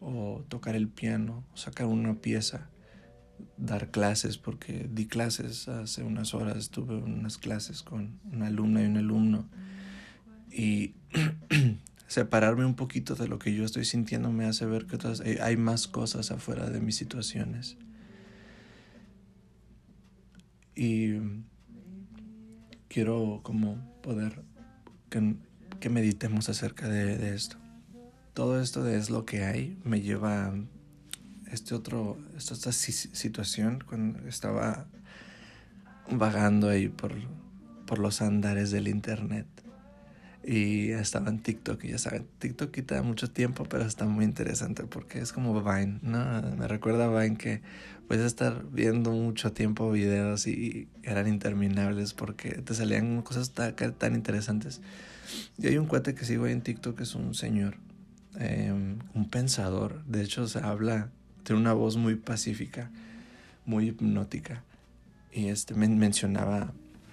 o 0.00 0.44
tocar 0.48 0.74
el 0.74 0.88
piano, 0.88 1.44
o 1.52 1.56
sacar 1.56 1.86
una 1.86 2.14
pieza 2.14 2.71
dar 3.56 3.90
clases 3.90 4.38
porque 4.38 4.88
di 4.90 5.06
clases 5.06 5.68
hace 5.68 6.02
unas 6.02 6.34
horas, 6.34 6.70
tuve 6.70 6.96
unas 6.96 7.38
clases 7.38 7.82
con 7.82 8.18
una 8.32 8.46
alumna 8.46 8.82
y 8.82 8.86
un 8.86 8.96
alumno 8.96 9.48
y 10.50 10.94
separarme 12.06 12.64
un 12.64 12.74
poquito 12.74 13.14
de 13.14 13.26
lo 13.26 13.38
que 13.38 13.54
yo 13.54 13.64
estoy 13.64 13.84
sintiendo 13.84 14.30
me 14.30 14.44
hace 14.44 14.66
ver 14.66 14.86
que 14.86 14.96
otras, 14.96 15.20
hay 15.20 15.56
más 15.56 15.88
cosas 15.88 16.30
afuera 16.30 16.68
de 16.68 16.80
mis 16.80 16.96
situaciones. 16.96 17.78
Y 20.74 21.14
quiero 22.88 23.40
como 23.42 23.76
poder 24.02 24.42
que, 25.08 25.36
que 25.80 25.88
meditemos 25.88 26.48
acerca 26.48 26.88
de, 26.88 27.16
de 27.16 27.34
esto. 27.34 27.56
Todo 28.34 28.60
esto 28.60 28.82
de 28.82 28.96
es 28.96 29.10
lo 29.10 29.24
que 29.24 29.44
hay 29.44 29.78
me 29.84 30.00
lleva 30.00 30.54
este 31.52 31.74
otro, 31.74 32.18
esta, 32.36 32.54
esta 32.54 32.72
situación 32.72 33.84
cuando 33.86 34.26
estaba 34.28 34.86
vagando 36.10 36.68
ahí 36.68 36.88
por, 36.88 37.12
por 37.86 37.98
los 37.98 38.22
andares 38.22 38.70
del 38.70 38.88
internet. 38.88 39.46
Y 40.44 40.90
estaba 40.90 41.30
en 41.30 41.38
TikTok, 41.38 41.84
y 41.84 41.90
ya 41.90 41.98
saben, 41.98 42.26
TikTok 42.40 42.72
quita 42.72 43.00
mucho 43.02 43.30
tiempo, 43.30 43.64
pero 43.64 43.84
está 43.84 44.06
muy 44.06 44.24
interesante 44.24 44.82
porque 44.82 45.20
es 45.20 45.32
como 45.32 45.62
Vine, 45.62 46.00
¿no? 46.02 46.42
Me 46.56 46.66
recuerda 46.66 47.04
a 47.04 47.22
Vine 47.22 47.36
que 47.36 47.62
puedes 48.08 48.26
estar 48.26 48.64
viendo 48.72 49.12
mucho 49.12 49.52
tiempo 49.52 49.92
videos 49.92 50.48
y 50.48 50.88
eran 51.04 51.28
interminables 51.28 52.12
porque 52.12 52.50
te 52.60 52.74
salían 52.74 53.22
cosas 53.22 53.52
tan, 53.52 53.74
tan 53.74 54.14
interesantes. 54.16 54.80
Y 55.58 55.68
hay 55.68 55.78
un 55.78 55.86
cuate 55.86 56.14
que 56.14 56.24
sigo 56.24 56.46
ahí 56.46 56.52
en 56.52 56.62
TikTok 56.62 56.96
que 56.96 57.04
es 57.04 57.14
un 57.14 57.34
señor, 57.34 57.76
em, 58.34 58.98
un 59.14 59.30
pensador, 59.30 60.04
de 60.06 60.22
hecho 60.22 60.48
se 60.48 60.58
habla, 60.58 61.12
tiene 61.42 61.60
una 61.60 61.72
voz 61.72 61.96
muy 61.96 62.16
pacífica, 62.16 62.90
muy 63.66 63.88
hipnótica. 63.88 64.62
Y 65.32 65.48
este 65.48 65.74
mencionaba 65.74 66.72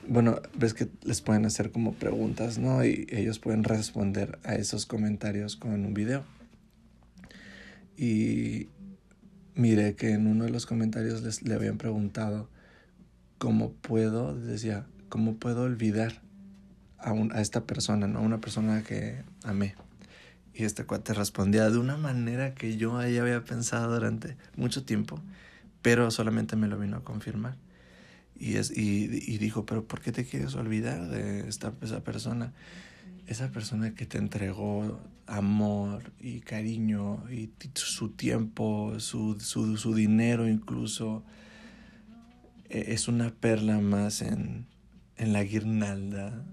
bueno, 0.09 0.41
ves 0.55 0.73
que 0.73 0.89
les 1.03 1.21
pueden 1.21 1.45
hacer 1.45 1.71
como 1.71 1.93
preguntas, 1.93 2.57
¿no? 2.57 2.83
Y 2.83 3.07
ellos 3.11 3.37
pueden 3.37 3.63
responder 3.63 4.39
a 4.43 4.55
esos 4.55 4.87
comentarios 4.87 5.55
con 5.55 5.85
un 5.85 5.93
video. 5.93 6.23
Y 7.95 8.69
miré 9.53 9.93
que 9.93 10.13
en 10.13 10.25
uno 10.25 10.45
de 10.45 10.49
los 10.49 10.65
comentarios 10.65 11.21
les, 11.21 11.43
le 11.43 11.53
habían 11.53 11.77
preguntado 11.77 12.49
cómo 13.37 13.71
puedo, 13.71 14.35
decía, 14.35 14.87
cómo 15.09 15.35
puedo 15.35 15.61
olvidar 15.61 16.21
a, 16.97 17.11
a 17.11 17.41
esta 17.41 17.65
persona, 17.65 18.07
¿no? 18.07 18.21
Una 18.21 18.41
persona 18.41 18.81
que 18.83 19.21
amé. 19.43 19.75
Y 20.53 20.63
este 20.63 20.85
cuate 20.85 21.13
respondía 21.13 21.69
de 21.69 21.77
una 21.77 21.97
manera 21.97 22.53
que 22.53 22.77
yo 22.77 22.97
ahí 22.97 23.17
había 23.17 23.43
pensado 23.43 23.93
durante 23.93 24.35
mucho 24.55 24.83
tiempo, 24.83 25.21
pero 25.81 26.11
solamente 26.11 26.55
me 26.55 26.67
lo 26.67 26.77
vino 26.77 26.97
a 26.97 27.03
confirmar. 27.03 27.55
Y, 28.35 28.55
es, 28.55 28.75
y, 28.75 29.09
y, 29.27 29.37
dijo, 29.37 29.65
pero 29.65 29.85
¿por 29.85 30.01
qué 30.01 30.11
te 30.11 30.25
quieres 30.25 30.55
olvidar 30.55 31.09
de 31.09 31.47
esta, 31.47 31.73
esa 31.81 32.03
persona? 32.03 32.53
Esa 33.27 33.51
persona 33.51 33.93
que 33.93 34.05
te 34.05 34.17
entregó 34.17 34.99
amor 35.27 36.11
y 36.19 36.39
cariño 36.39 37.29
y 37.29 37.51
su 37.75 38.09
tiempo, 38.09 38.99
su, 38.99 39.39
su, 39.39 39.77
su 39.77 39.93
dinero 39.93 40.47
incluso, 40.47 41.23
e, 42.69 42.93
es 42.93 43.07
una 43.07 43.29
perla 43.29 43.79
más 43.79 44.21
en, 44.21 44.65
en 45.17 45.33
la 45.33 45.43
guirnalda 45.43 46.43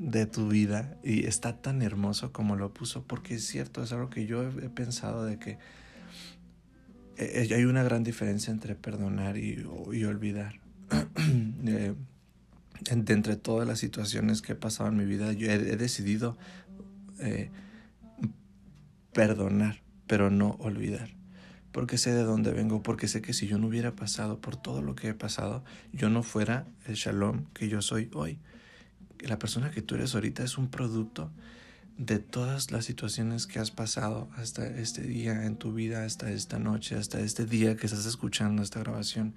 de 0.00 0.24
tu 0.24 0.48
vida 0.48 0.96
y 1.04 1.26
está 1.26 1.60
tan 1.60 1.82
hermoso 1.82 2.32
como 2.32 2.56
lo 2.56 2.72
puso, 2.72 3.04
porque 3.04 3.34
es 3.34 3.46
cierto, 3.46 3.82
es 3.82 3.92
algo 3.92 4.08
que 4.08 4.26
yo 4.26 4.42
he 4.42 4.70
pensado 4.70 5.24
de 5.24 5.38
que 5.38 5.58
e, 7.18 7.46
e, 7.50 7.54
hay 7.54 7.64
una 7.64 7.82
gran 7.82 8.02
diferencia 8.02 8.50
entre 8.50 8.74
perdonar 8.74 9.36
y, 9.36 9.62
y 9.92 10.04
olvidar. 10.04 10.58
de, 11.62 11.94
entre 12.88 13.36
todas 13.36 13.68
las 13.68 13.78
situaciones 13.78 14.40
que 14.40 14.52
he 14.52 14.56
pasado 14.56 14.88
en 14.88 14.96
mi 14.96 15.04
vida, 15.04 15.34
yo 15.34 15.50
he, 15.50 15.58
decidido 15.58 16.38
eh, 17.18 17.50
perdonar, 19.12 19.82
pero 20.06 20.30
no 20.30 20.52
olvidar. 20.60 21.10
Porque 21.72 21.98
sé 21.98 22.14
de 22.14 22.22
dónde 22.22 22.52
vengo, 22.52 22.82
porque 22.82 23.06
sé 23.06 23.20
que 23.20 23.34
si 23.34 23.46
yo 23.46 23.58
no 23.58 23.66
hubiera 23.66 23.94
pasado 23.94 24.40
por 24.40 24.56
todo 24.56 24.80
lo 24.80 24.94
que 24.94 25.08
he 25.08 25.14
pasado, 25.14 25.62
yo 25.92 26.08
no 26.08 26.22
fuera 26.22 26.66
el 26.86 26.94
shalom 26.94 27.44
que 27.52 27.68
yo 27.68 27.82
soy 27.82 28.10
hoy. 28.14 28.38
La 29.22 29.38
persona 29.38 29.70
que 29.70 29.82
tú 29.82 29.94
eres 29.94 30.14
ahorita 30.14 30.42
es 30.44 30.58
un 30.58 30.68
producto 30.68 31.30
de 31.98 32.18
todas 32.18 32.70
las 32.70 32.86
situaciones 32.86 33.46
que 33.46 33.58
has 33.58 33.70
pasado 33.70 34.30
hasta 34.36 34.66
este 34.66 35.02
día 35.02 35.44
en 35.44 35.56
tu 35.56 35.74
vida, 35.74 36.04
hasta 36.04 36.30
esta 36.30 36.58
noche, 36.58 36.96
hasta 36.96 37.20
este 37.20 37.44
día 37.44 37.76
que 37.76 37.86
estás 37.86 38.06
escuchando 38.06 38.62
esta 38.62 38.80
grabación. 38.80 39.34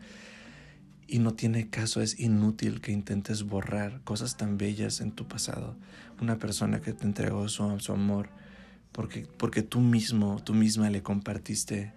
Y 1.05 1.19
no 1.19 1.33
tiene 1.33 1.69
caso, 1.69 2.01
es 2.01 2.19
inútil 2.19 2.79
que 2.79 2.93
intentes 2.93 3.43
borrar 3.43 3.99
cosas 4.05 4.37
tan 4.37 4.57
bellas 4.57 5.01
en 5.01 5.11
tu 5.11 5.27
pasado. 5.27 5.75
Una 6.21 6.39
persona 6.39 6.79
que 6.79 6.93
te 6.93 7.05
entregó 7.05 7.49
su, 7.49 7.79
su 7.81 7.91
amor, 7.91 8.29
porque, 8.93 9.27
porque 9.37 9.61
tú 9.61 9.81
mismo, 9.81 10.41
tú 10.41 10.53
misma 10.53 10.89
le 10.89 11.03
compartiste 11.03 11.91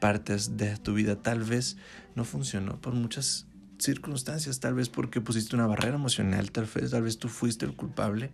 partes 0.00 0.56
de 0.56 0.78
tu 0.78 0.94
vida. 0.94 1.16
Tal 1.16 1.42
vez 1.42 1.76
no 2.14 2.24
funcionó 2.24 2.80
por 2.80 2.94
muchas 2.94 3.46
circunstancias, 3.78 4.60
tal 4.60 4.74
vez 4.74 4.88
porque 4.88 5.20
pusiste 5.20 5.56
una 5.56 5.66
barrera 5.66 5.96
emocional, 5.96 6.50
tal 6.50 6.66
vez, 6.72 6.90
tal 6.90 7.02
vez 7.02 7.18
tú 7.18 7.28
fuiste 7.28 7.64
el 7.64 7.74
culpable, 7.74 8.30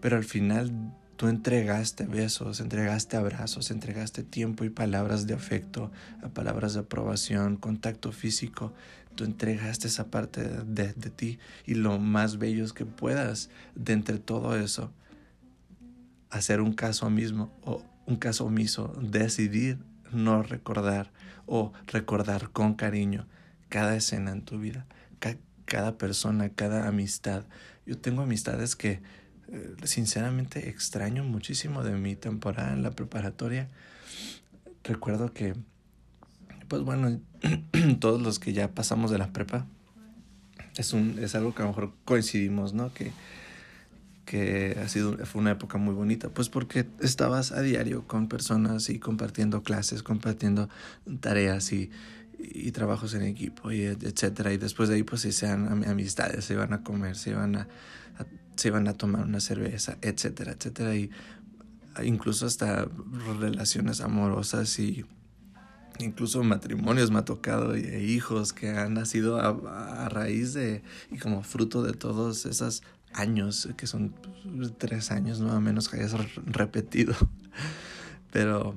pero 0.00 0.16
al 0.16 0.24
final 0.24 0.72
Tú 1.16 1.28
entregaste 1.28 2.04
besos, 2.04 2.60
entregaste 2.60 3.16
abrazos, 3.16 3.70
entregaste 3.70 4.22
tiempo 4.22 4.64
y 4.64 4.70
palabras 4.70 5.26
de 5.26 5.32
afecto, 5.32 5.90
palabras 6.34 6.74
de 6.74 6.80
aprobación, 6.80 7.56
contacto 7.56 8.12
físico. 8.12 8.74
Tú 9.14 9.24
entregaste 9.24 9.88
esa 9.88 10.10
parte 10.10 10.42
de, 10.44 10.92
de, 10.92 11.10
ti 11.10 11.38
y 11.64 11.72
lo 11.74 11.98
más 11.98 12.36
bello 12.36 12.62
es 12.62 12.74
que 12.74 12.84
puedas, 12.84 13.48
de 13.74 13.94
entre 13.94 14.18
todo 14.18 14.56
eso, 14.56 14.92
hacer 16.28 16.60
un 16.60 16.74
caso 16.74 17.08
mismo 17.08 17.50
o 17.62 17.82
un 18.04 18.16
caso 18.16 18.44
omiso, 18.44 18.92
decidir 19.00 19.78
no 20.12 20.42
recordar 20.42 21.12
o 21.46 21.72
recordar 21.86 22.50
con 22.50 22.74
cariño 22.74 23.26
cada 23.68 23.96
escena 23.96 24.32
en 24.32 24.42
tu 24.42 24.58
vida, 24.58 24.86
cada 25.66 25.98
persona, 25.98 26.48
cada 26.50 26.86
amistad. 26.88 27.44
Yo 27.84 27.98
tengo 27.98 28.22
amistades 28.22 28.76
que 28.76 29.00
eh, 29.48 29.74
sinceramente 29.84 30.68
extraño 30.68 31.24
muchísimo 31.24 31.82
de 31.82 31.92
mi 31.92 32.16
temporada 32.16 32.72
en 32.72 32.82
la 32.82 32.92
preparatoria. 32.92 33.68
Recuerdo 34.84 35.32
que, 35.32 35.54
pues 36.68 36.82
bueno, 36.82 37.20
todos 38.00 38.22
los 38.22 38.38
que 38.38 38.52
ya 38.52 38.72
pasamos 38.72 39.10
de 39.10 39.18
la 39.18 39.32
prepa, 39.32 39.66
es, 40.76 40.92
un, 40.92 41.18
es 41.20 41.34
algo 41.34 41.54
que 41.54 41.62
a 41.62 41.64
lo 41.64 41.72
mejor 41.72 41.92
coincidimos, 42.04 42.72
¿no? 42.74 42.92
Que, 42.92 43.12
que 44.24 44.76
ha 44.82 44.88
sido, 44.88 45.16
fue 45.24 45.40
una 45.40 45.52
época 45.52 45.78
muy 45.78 45.94
bonita, 45.94 46.28
pues 46.28 46.48
porque 46.48 46.86
estabas 47.00 47.52
a 47.52 47.62
diario 47.62 48.06
con 48.06 48.28
personas 48.28 48.90
y 48.90 48.98
compartiendo 48.98 49.62
clases, 49.62 50.02
compartiendo 50.02 50.68
tareas 51.20 51.72
y, 51.72 51.90
y 52.38 52.70
trabajos 52.72 53.14
en 53.14 53.22
equipo 53.22 53.72
y 53.72 53.82
etcétera. 53.82 54.52
Y 54.52 54.58
después 54.58 54.88
de 54.88 54.96
ahí 54.96 55.02
pues 55.02 55.22
se 55.22 55.32
sean 55.32 55.84
amistades 55.84 56.44
se 56.44 56.54
iban 56.54 56.72
a 56.72 56.82
comer 56.82 57.16
se 57.16 57.30
iban 57.30 57.56
a, 57.56 57.68
se 58.56 58.68
iban 58.68 58.88
a 58.88 58.94
tomar 58.94 59.24
una 59.24 59.40
cerveza 59.40 59.98
etcétera 60.02 60.52
etcétera. 60.52 60.94
Y 60.94 61.10
incluso 62.04 62.46
hasta 62.46 62.86
relaciones 63.40 64.00
amorosas 64.00 64.78
y 64.78 65.04
incluso 65.98 66.42
matrimonios 66.42 67.10
me 67.10 67.20
ha 67.20 67.24
tocado 67.24 67.74
e 67.74 68.02
hijos 68.04 68.52
que 68.52 68.70
han 68.70 68.94
nacido 68.94 69.40
a, 69.40 70.04
a 70.04 70.08
raíz 70.08 70.52
de 70.52 70.82
y 71.10 71.18
como 71.18 71.42
fruto 71.42 71.82
de 71.82 71.92
todos 71.92 72.44
esos 72.44 72.82
años 73.14 73.68
que 73.76 73.86
son 73.86 74.14
tres 74.78 75.10
años 75.10 75.40
no 75.40 75.52
a 75.52 75.60
menos 75.60 75.88
que 75.88 75.96
hayas 75.96 76.14
repetido. 76.44 77.14
Pero 78.32 78.76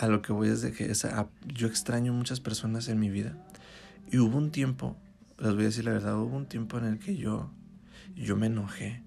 a 0.00 0.08
lo 0.08 0.22
que 0.22 0.32
voy 0.32 0.48
es 0.48 0.62
de 0.62 0.72
que 0.72 0.90
esa, 0.90 1.28
yo 1.46 1.66
extraño 1.66 2.14
muchas 2.14 2.40
personas 2.40 2.88
en 2.88 2.98
mi 2.98 3.10
vida. 3.10 3.36
Y 4.10 4.16
hubo 4.16 4.38
un 4.38 4.50
tiempo, 4.50 4.96
les 5.38 5.52
voy 5.52 5.64
a 5.64 5.66
decir 5.66 5.84
la 5.84 5.92
verdad, 5.92 6.18
hubo 6.18 6.34
un 6.34 6.46
tiempo 6.46 6.78
en 6.78 6.86
el 6.86 6.98
que 6.98 7.16
yo, 7.16 7.50
yo 8.16 8.34
me 8.36 8.46
enojé. 8.46 9.02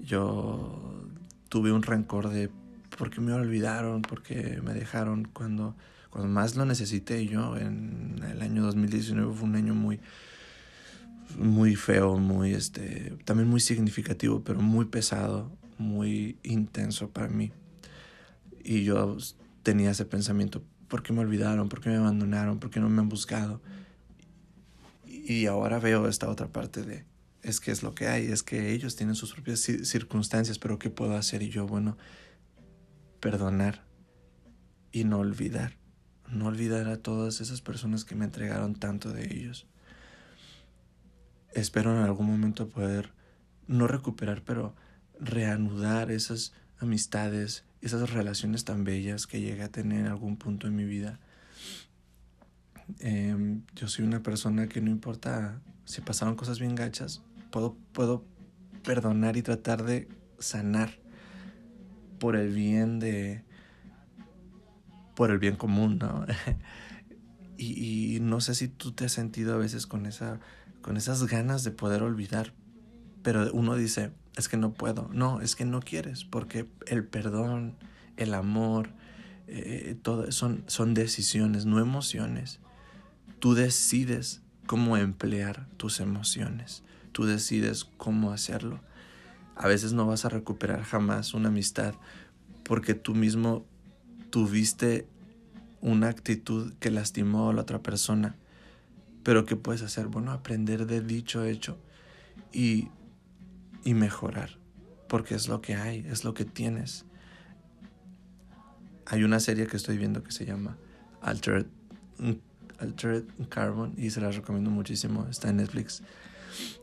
Yo 0.00 1.06
tuve 1.50 1.70
un 1.70 1.82
rencor 1.82 2.30
de 2.30 2.50
por 2.96 3.10
qué 3.10 3.20
me 3.20 3.32
olvidaron, 3.32 4.00
por 4.00 4.22
qué 4.22 4.60
me 4.64 4.72
dejaron 4.72 5.28
cuando, 5.30 5.76
cuando 6.08 6.30
más 6.30 6.56
lo 6.56 6.64
necesité. 6.64 7.26
Yo 7.26 7.58
en 7.58 8.18
el 8.26 8.40
año 8.40 8.62
2019 8.62 9.34
fue 9.34 9.48
un 9.50 9.56
año 9.56 9.74
muy, 9.74 10.00
muy 11.36 11.76
feo, 11.76 12.16
muy, 12.16 12.54
este, 12.54 13.18
también 13.26 13.50
muy 13.50 13.60
significativo, 13.60 14.42
pero 14.42 14.60
muy 14.60 14.86
pesado, 14.86 15.52
muy 15.76 16.38
intenso 16.42 17.10
para 17.10 17.28
mí. 17.28 17.52
Y 18.64 18.84
yo 18.84 19.18
tenía 19.68 19.90
ese 19.90 20.06
pensamiento, 20.06 20.64
¿por 20.88 21.02
qué 21.02 21.12
me 21.12 21.20
olvidaron? 21.20 21.68
¿Por 21.68 21.82
qué 21.82 21.90
me 21.90 21.96
abandonaron? 21.96 22.58
¿Por 22.58 22.70
qué 22.70 22.80
no 22.80 22.88
me 22.88 23.02
han 23.02 23.10
buscado? 23.10 23.60
Y 25.04 25.44
ahora 25.44 25.78
veo 25.78 26.08
esta 26.08 26.30
otra 26.30 26.48
parte 26.48 26.82
de, 26.82 27.04
es 27.42 27.60
que 27.60 27.70
es 27.70 27.82
lo 27.82 27.94
que 27.94 28.08
hay, 28.08 28.32
es 28.32 28.42
que 28.42 28.72
ellos 28.72 28.96
tienen 28.96 29.14
sus 29.14 29.34
propias 29.34 29.60
circunstancias, 29.60 30.58
pero 30.58 30.78
¿qué 30.78 30.88
puedo 30.88 31.18
hacer? 31.18 31.42
Y 31.42 31.50
yo, 31.50 31.66
bueno, 31.66 31.98
perdonar 33.20 33.84
y 34.90 35.04
no 35.04 35.18
olvidar, 35.18 35.76
no 36.30 36.46
olvidar 36.46 36.88
a 36.88 36.96
todas 36.96 37.42
esas 37.42 37.60
personas 37.60 38.06
que 38.06 38.14
me 38.14 38.24
entregaron 38.24 38.74
tanto 38.74 39.12
de 39.12 39.26
ellos. 39.34 39.66
Espero 41.52 41.94
en 41.94 42.02
algún 42.02 42.24
momento 42.24 42.70
poder 42.70 43.12
no 43.66 43.86
recuperar, 43.86 44.40
pero 44.46 44.74
reanudar 45.20 46.10
esas 46.10 46.54
amistades, 46.78 47.66
esas 47.80 48.10
relaciones 48.10 48.64
tan 48.64 48.84
bellas 48.84 49.26
que 49.26 49.40
llegué 49.40 49.62
a 49.62 49.68
tener 49.68 50.00
en 50.00 50.06
algún 50.06 50.36
punto 50.36 50.66
en 50.66 50.76
mi 50.76 50.84
vida. 50.84 51.20
Em, 53.00 53.62
yo 53.74 53.88
soy 53.88 54.04
una 54.04 54.22
persona 54.22 54.68
que 54.68 54.80
no 54.80 54.90
importa 54.90 55.60
si 55.84 56.00
pasaron 56.00 56.36
cosas 56.36 56.58
bien 56.58 56.74
gachas, 56.74 57.22
puedo, 57.50 57.76
puedo 57.92 58.24
perdonar 58.84 59.36
y 59.36 59.42
tratar 59.42 59.84
de 59.84 60.08
sanar 60.38 60.98
por 62.18 62.36
el 62.36 62.52
bien 62.52 62.98
de 62.98 63.44
por 65.14 65.30
el 65.30 65.38
bien 65.38 65.56
común, 65.56 65.98
¿no? 65.98 66.24
y, 67.58 68.16
y, 68.16 68.20
no 68.20 68.40
sé 68.40 68.54
si 68.54 68.68
tú 68.68 68.92
te 68.92 69.06
has 69.06 69.12
sentido 69.12 69.54
a 69.54 69.58
veces 69.58 69.86
con 69.86 70.06
esa 70.06 70.40
con 70.80 70.96
esas 70.96 71.24
ganas 71.26 71.64
de 71.64 71.72
poder 71.72 72.02
olvidar, 72.02 72.54
pero 73.22 73.52
uno 73.52 73.74
dice, 73.74 74.12
es 74.38 74.48
que 74.48 74.56
no 74.56 74.72
puedo. 74.72 75.08
No, 75.12 75.40
es 75.40 75.56
que 75.56 75.64
no 75.64 75.80
quieres, 75.80 76.24
porque 76.24 76.66
el 76.86 77.04
perdón, 77.04 77.76
el 78.16 78.34
amor, 78.34 78.90
eh, 79.46 79.96
todo 80.00 80.30
son, 80.32 80.64
son 80.66 80.94
decisiones, 80.94 81.66
no 81.66 81.80
emociones. 81.80 82.60
Tú 83.40 83.54
decides 83.54 84.42
cómo 84.66 84.96
emplear 84.96 85.66
tus 85.76 86.00
emociones. 86.00 86.82
Tú 87.12 87.24
decides 87.24 87.84
cómo 87.84 88.32
hacerlo. 88.32 88.80
A 89.56 89.66
veces 89.66 89.92
no 89.92 90.06
vas 90.06 90.24
a 90.24 90.28
recuperar 90.28 90.82
jamás 90.84 91.34
una 91.34 91.48
amistad 91.48 91.94
porque 92.64 92.94
tú 92.94 93.14
mismo 93.14 93.66
tuviste 94.30 95.08
una 95.80 96.08
actitud 96.08 96.74
que 96.74 96.90
lastimó 96.90 97.50
a 97.50 97.54
la 97.54 97.62
otra 97.62 97.82
persona. 97.82 98.36
Pero 99.24 99.46
¿qué 99.46 99.56
puedes 99.56 99.82
hacer? 99.82 100.06
Bueno, 100.06 100.32
aprender 100.32 100.86
de 100.86 101.00
dicho 101.00 101.44
hecho 101.44 101.78
y, 102.52 102.88
y 103.88 103.94
mejorar. 103.94 104.58
Porque 105.08 105.34
es 105.34 105.48
lo 105.48 105.62
que 105.62 105.74
hay, 105.74 106.04
es 106.10 106.22
lo 106.22 106.34
que 106.34 106.44
tienes. 106.44 107.06
Hay 109.06 109.24
una 109.24 109.40
serie 109.40 109.66
que 109.66 109.78
estoy 109.78 109.96
viendo 109.96 110.22
que 110.22 110.30
se 110.30 110.44
llama 110.44 110.76
Altered, 111.22 111.64
Altered 112.78 113.24
Carbon 113.48 113.94
y 113.96 114.10
se 114.10 114.20
la 114.20 114.30
recomiendo 114.30 114.70
muchísimo. 114.70 115.26
Está 115.30 115.48
en 115.48 115.56
Netflix. 115.56 116.02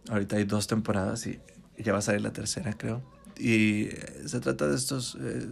Ahorita 0.09 0.37
hay 0.37 0.45
dos 0.45 0.65
temporadas 0.65 1.27
y 1.27 1.39
ya 1.77 1.91
va 1.91 1.99
a 1.99 2.01
salir 2.01 2.21
la 2.21 2.33
tercera, 2.33 2.73
creo. 2.73 3.03
Y 3.37 3.83
eh, 3.83 4.23
se 4.25 4.39
trata 4.39 4.67
de 4.67 4.75
estos, 4.75 5.15
eh, 5.21 5.47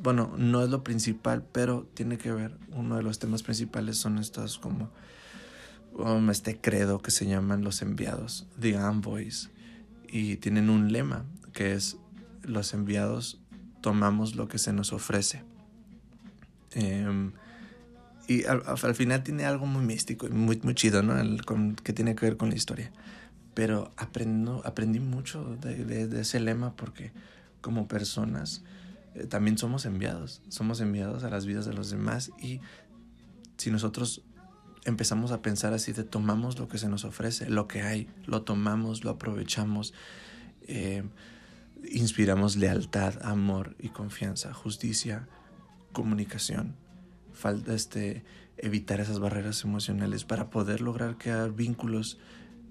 bueno, 0.00 0.32
no 0.38 0.62
es 0.62 0.70
lo 0.70 0.84
principal, 0.84 1.44
pero 1.50 1.88
tiene 1.94 2.18
que 2.18 2.30
ver. 2.30 2.56
Uno 2.70 2.96
de 2.96 3.02
los 3.02 3.18
temas 3.18 3.42
principales 3.42 3.96
son 3.96 4.18
estos 4.18 4.60
como 4.60 4.92
um, 5.94 6.30
este 6.30 6.60
credo 6.60 7.00
que 7.00 7.10
se 7.10 7.26
llaman 7.26 7.64
los 7.64 7.82
enviados, 7.82 8.46
the 8.60 8.74
envoys, 8.74 9.50
y 10.14 10.36
tienen 10.36 10.70
un 10.70 10.92
lema 10.92 11.24
que 11.52 11.72
es 11.72 11.96
los 12.44 12.72
enviados 12.72 13.40
tomamos 13.80 14.36
lo 14.36 14.46
que 14.46 14.58
se 14.58 14.72
nos 14.72 14.92
ofrece. 14.92 15.42
Em, 16.70 17.32
y 18.28 18.44
al, 18.44 18.94
final 18.94 19.24
tiene 19.24 19.44
algo 19.44 19.66
muy 19.66 19.84
místico 19.84 20.28
y 20.28 20.30
muy, 20.30 20.60
muy 20.62 20.76
chido, 20.76 21.02
¿no? 21.02 21.14
con, 21.44 21.74
que 21.74 21.92
tiene 21.92 22.14
que 22.14 22.26
ver 22.26 22.36
con 22.36 22.48
la 22.48 22.54
historia. 22.54 22.92
Pero 23.54 23.92
aprendo, 23.96 24.62
aprendí 24.64 25.00
mucho 25.00 25.56
de, 25.60 25.84
de, 25.84 26.20
ese 26.20 26.38
lema 26.38 26.76
porque 26.76 27.10
como 27.60 27.88
personas 27.88 28.62
eh, 29.16 29.26
también 29.26 29.58
somos 29.58 29.84
enviados. 29.84 30.42
Somos 30.48 30.80
enviados 30.80 31.24
a 31.24 31.28
las 31.28 31.44
vidas 31.44 31.66
de 31.66 31.74
los 31.74 31.90
demás 31.90 32.30
y 32.40 32.60
si 33.56 33.72
nosotros 33.72 34.22
empezamos 34.84 35.32
a 35.32 35.42
pensar 35.42 35.72
así 35.72 35.92
de 35.92 36.04
tomamos 36.04 36.58
lo 36.58 36.68
que 36.68 36.78
se 36.78 36.88
nos 36.88 37.04
ofrece, 37.04 37.48
lo 37.48 37.68
que 37.68 37.82
hay, 37.82 38.08
lo 38.26 38.42
tomamos, 38.42 39.04
lo 39.04 39.10
aprovechamos, 39.10 39.94
eh, 40.62 41.04
inspiramos 41.90 42.56
lealtad, 42.56 43.14
amor 43.22 43.76
y 43.78 43.88
confianza, 43.88 44.52
justicia, 44.52 45.28
comunicación, 45.92 46.76
falta 47.32 47.74
este, 47.74 48.24
evitar 48.56 49.00
esas 49.00 49.18
barreras 49.18 49.64
emocionales 49.64 50.24
para 50.24 50.50
poder 50.50 50.80
lograr 50.80 51.18
crear 51.18 51.52
vínculos 51.52 52.18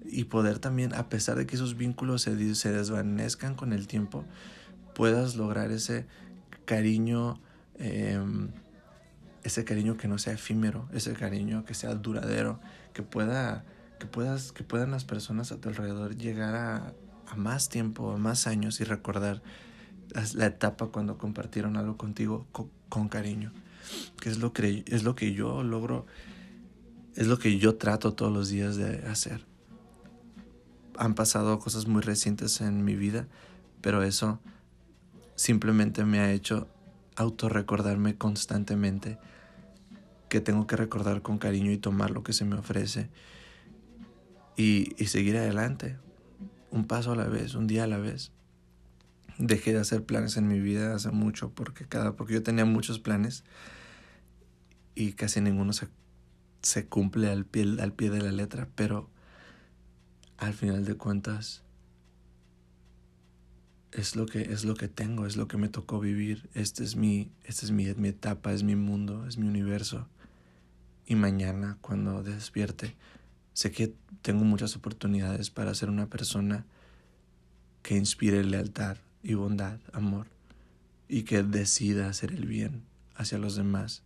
y 0.04 0.24
poder 0.24 0.58
también, 0.58 0.94
a 0.94 1.08
pesar 1.08 1.36
de 1.36 1.46
que 1.46 1.56
esos 1.56 1.76
vínculos 1.76 2.22
se, 2.22 2.34
desvanezcan 2.36 3.54
con 3.54 3.72
el 3.72 3.86
tiempo, 3.86 4.24
puedas 4.94 5.36
lograr 5.36 5.70
ese 5.70 6.06
cariño, 6.64 7.40
em, 7.78 8.50
ese 9.44 9.64
cariño 9.64 9.96
que 9.96 10.08
no 10.08 10.18
sea 10.18 10.32
efímero, 10.32 10.88
ese 10.92 11.12
cariño 11.12 11.64
que 11.64 11.74
sea 11.74 11.94
duradero, 11.94 12.60
que 12.92 13.02
pueda, 13.02 13.64
que 13.98 14.06
puedas, 14.06 14.52
que 14.52 14.64
puedan 14.64 14.90
las 14.90 15.04
personas 15.04 15.52
a 15.52 15.60
tu 15.60 15.68
alrededor 15.68 16.16
llegar 16.16 16.56
a, 16.56 16.94
a 17.28 17.36
más 17.36 17.68
tiempo, 17.68 18.12
a 18.12 18.16
más 18.16 18.46
años 18.46 18.80
y 18.80 18.84
recordar 18.84 19.42
la 20.34 20.46
etapa 20.46 20.86
cuando 20.86 21.18
compartieron 21.18 21.76
algo 21.76 21.96
contigo 21.96 22.46
con, 22.88 23.08
cariño, 23.08 23.52
que 24.20 24.30
es 24.30 24.38
lo 24.38 24.52
que, 24.52 24.84
es 24.86 25.02
lo 25.02 25.14
que 25.14 25.34
yo 25.34 25.62
logro, 25.62 26.06
es 27.16 27.26
lo 27.26 27.38
que 27.38 27.58
yo 27.58 27.76
trato 27.76 28.14
todos 28.14 28.32
los 28.32 28.48
días 28.48 28.76
de 28.76 29.06
hacer. 29.06 29.44
Han 30.96 31.14
pasado 31.14 31.58
cosas 31.58 31.88
muy 31.88 32.02
recientes 32.02 32.60
en 32.60 32.84
mi 32.84 32.94
vida, 32.94 33.26
pero 33.80 34.04
eso 34.04 34.40
simplemente 35.34 36.04
me 36.04 36.20
ha 36.20 36.32
hecho 36.32 36.68
autorrecordarme 37.16 38.16
constantemente 38.16 39.18
que 40.28 40.40
tengo 40.40 40.66
que 40.66 40.76
recordar 40.76 41.22
con 41.22 41.38
cariño 41.38 41.70
y 41.70 41.78
tomar 41.78 42.10
lo 42.10 42.22
que 42.22 42.32
se 42.32 42.44
me 42.44 42.56
ofrece 42.56 43.08
y, 44.56 44.94
y 45.02 45.06
seguir 45.06 45.36
adelante, 45.36 45.96
un 46.70 46.86
paso 46.86 47.12
a 47.12 47.16
la 47.16 47.28
vez, 47.28 47.54
un 47.54 47.66
día 47.66 47.84
a 47.84 47.86
la 47.86 47.98
vez 47.98 48.32
dejé 49.38 49.72
de 49.72 49.80
hacer 49.80 50.04
planes 50.04 50.36
en 50.36 50.48
mi 50.48 50.60
vida 50.60 50.94
hace 50.94 51.10
mucho 51.10 51.50
porque 51.50 51.86
cada 51.86 52.14
porque 52.14 52.34
yo 52.34 52.42
tenía 52.42 52.64
muchos 52.64 52.98
planes 52.98 53.44
y 54.94 55.12
casi 55.12 55.40
ninguno 55.40 55.72
se, 55.72 55.88
se 56.62 56.86
cumple 56.86 57.30
al 57.30 57.44
pie, 57.44 57.76
al 57.80 57.92
pie 57.92 58.10
de 58.10 58.22
la 58.22 58.30
letra, 58.30 58.68
pero 58.74 59.10
al 60.38 60.54
final 60.54 60.84
de 60.84 60.94
cuentas 60.94 61.62
es 63.92 64.16
lo 64.16 64.26
que 64.26 64.42
es 64.42 64.64
lo 64.64 64.74
que 64.74 64.88
tengo, 64.88 65.26
es 65.26 65.36
lo 65.36 65.48
que 65.48 65.56
me 65.56 65.68
tocó 65.68 66.00
vivir. 66.00 66.48
Este 66.54 66.84
es 66.84 66.96
mi 66.96 67.30
esta 67.44 67.66
es 67.66 67.72
mi, 67.72 67.92
mi 67.94 68.08
etapa, 68.08 68.52
es 68.52 68.62
mi 68.62 68.76
mundo, 68.76 69.26
es 69.26 69.36
mi 69.36 69.48
universo. 69.48 70.08
Y 71.06 71.14
mañana 71.16 71.78
cuando 71.80 72.22
despierte, 72.22 72.94
sé 73.52 73.70
que 73.70 73.94
tengo 74.22 74.44
muchas 74.44 74.76
oportunidades 74.76 75.50
para 75.50 75.74
ser 75.74 75.90
una 75.90 76.06
persona 76.06 76.64
que 77.82 77.96
inspire 77.96 78.42
lealtad, 78.42 78.96
y 79.24 79.34
bondad, 79.34 79.80
amor, 79.92 80.26
y 81.08 81.22
que 81.22 81.42
decida 81.42 82.08
hacer 82.08 82.32
el 82.32 82.46
bien 82.46 82.82
hacia 83.16 83.38
los 83.38 83.56
demás 83.56 84.02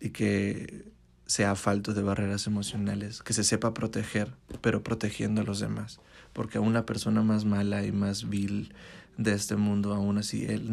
y 0.00 0.10
que 0.10 0.90
sea 1.26 1.54
falto 1.54 1.94
de 1.94 2.02
barreras 2.02 2.46
emocionales, 2.46 3.22
que 3.22 3.32
se 3.32 3.44
sepa 3.44 3.72
proteger, 3.72 4.34
pero 4.60 4.82
protegiendo 4.82 5.40
a 5.40 5.44
los 5.44 5.60
demás, 5.60 6.00
porque 6.32 6.58
a 6.58 6.60
una 6.60 6.84
persona 6.84 7.22
más 7.22 7.44
mala 7.44 7.86
y 7.86 7.92
más 7.92 8.28
vil 8.28 8.74
de 9.16 9.34
este 9.34 9.56
mundo, 9.56 9.92
aún 9.94 10.18
así 10.18 10.44
él 10.46 10.70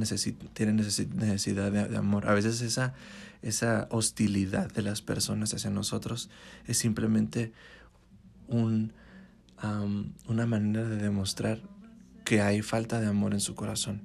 tiene 0.54 0.74
necesidad 0.74 1.72
de, 1.72 1.98
amor. 1.98 2.28
A 2.28 2.34
veces 2.34 2.62
esa, 2.62 2.94
esa 3.42 3.88
hostilidad 3.92 4.72
de 4.72 4.82
las 4.82 5.02
personas 5.02 5.54
hacia 5.54 5.70
nosotros 5.70 6.30
es 6.66 6.78
simplemente 6.78 7.52
un, 8.48 8.94
una 10.28 10.46
manera 10.46 10.88
de 10.88 10.98
demostrar 10.98 11.62
que 12.24 12.42
hay 12.42 12.62
falta 12.62 13.00
de 13.00 13.08
amor 13.08 13.34
en 13.34 13.40
su 13.40 13.56
corazón. 13.56 14.02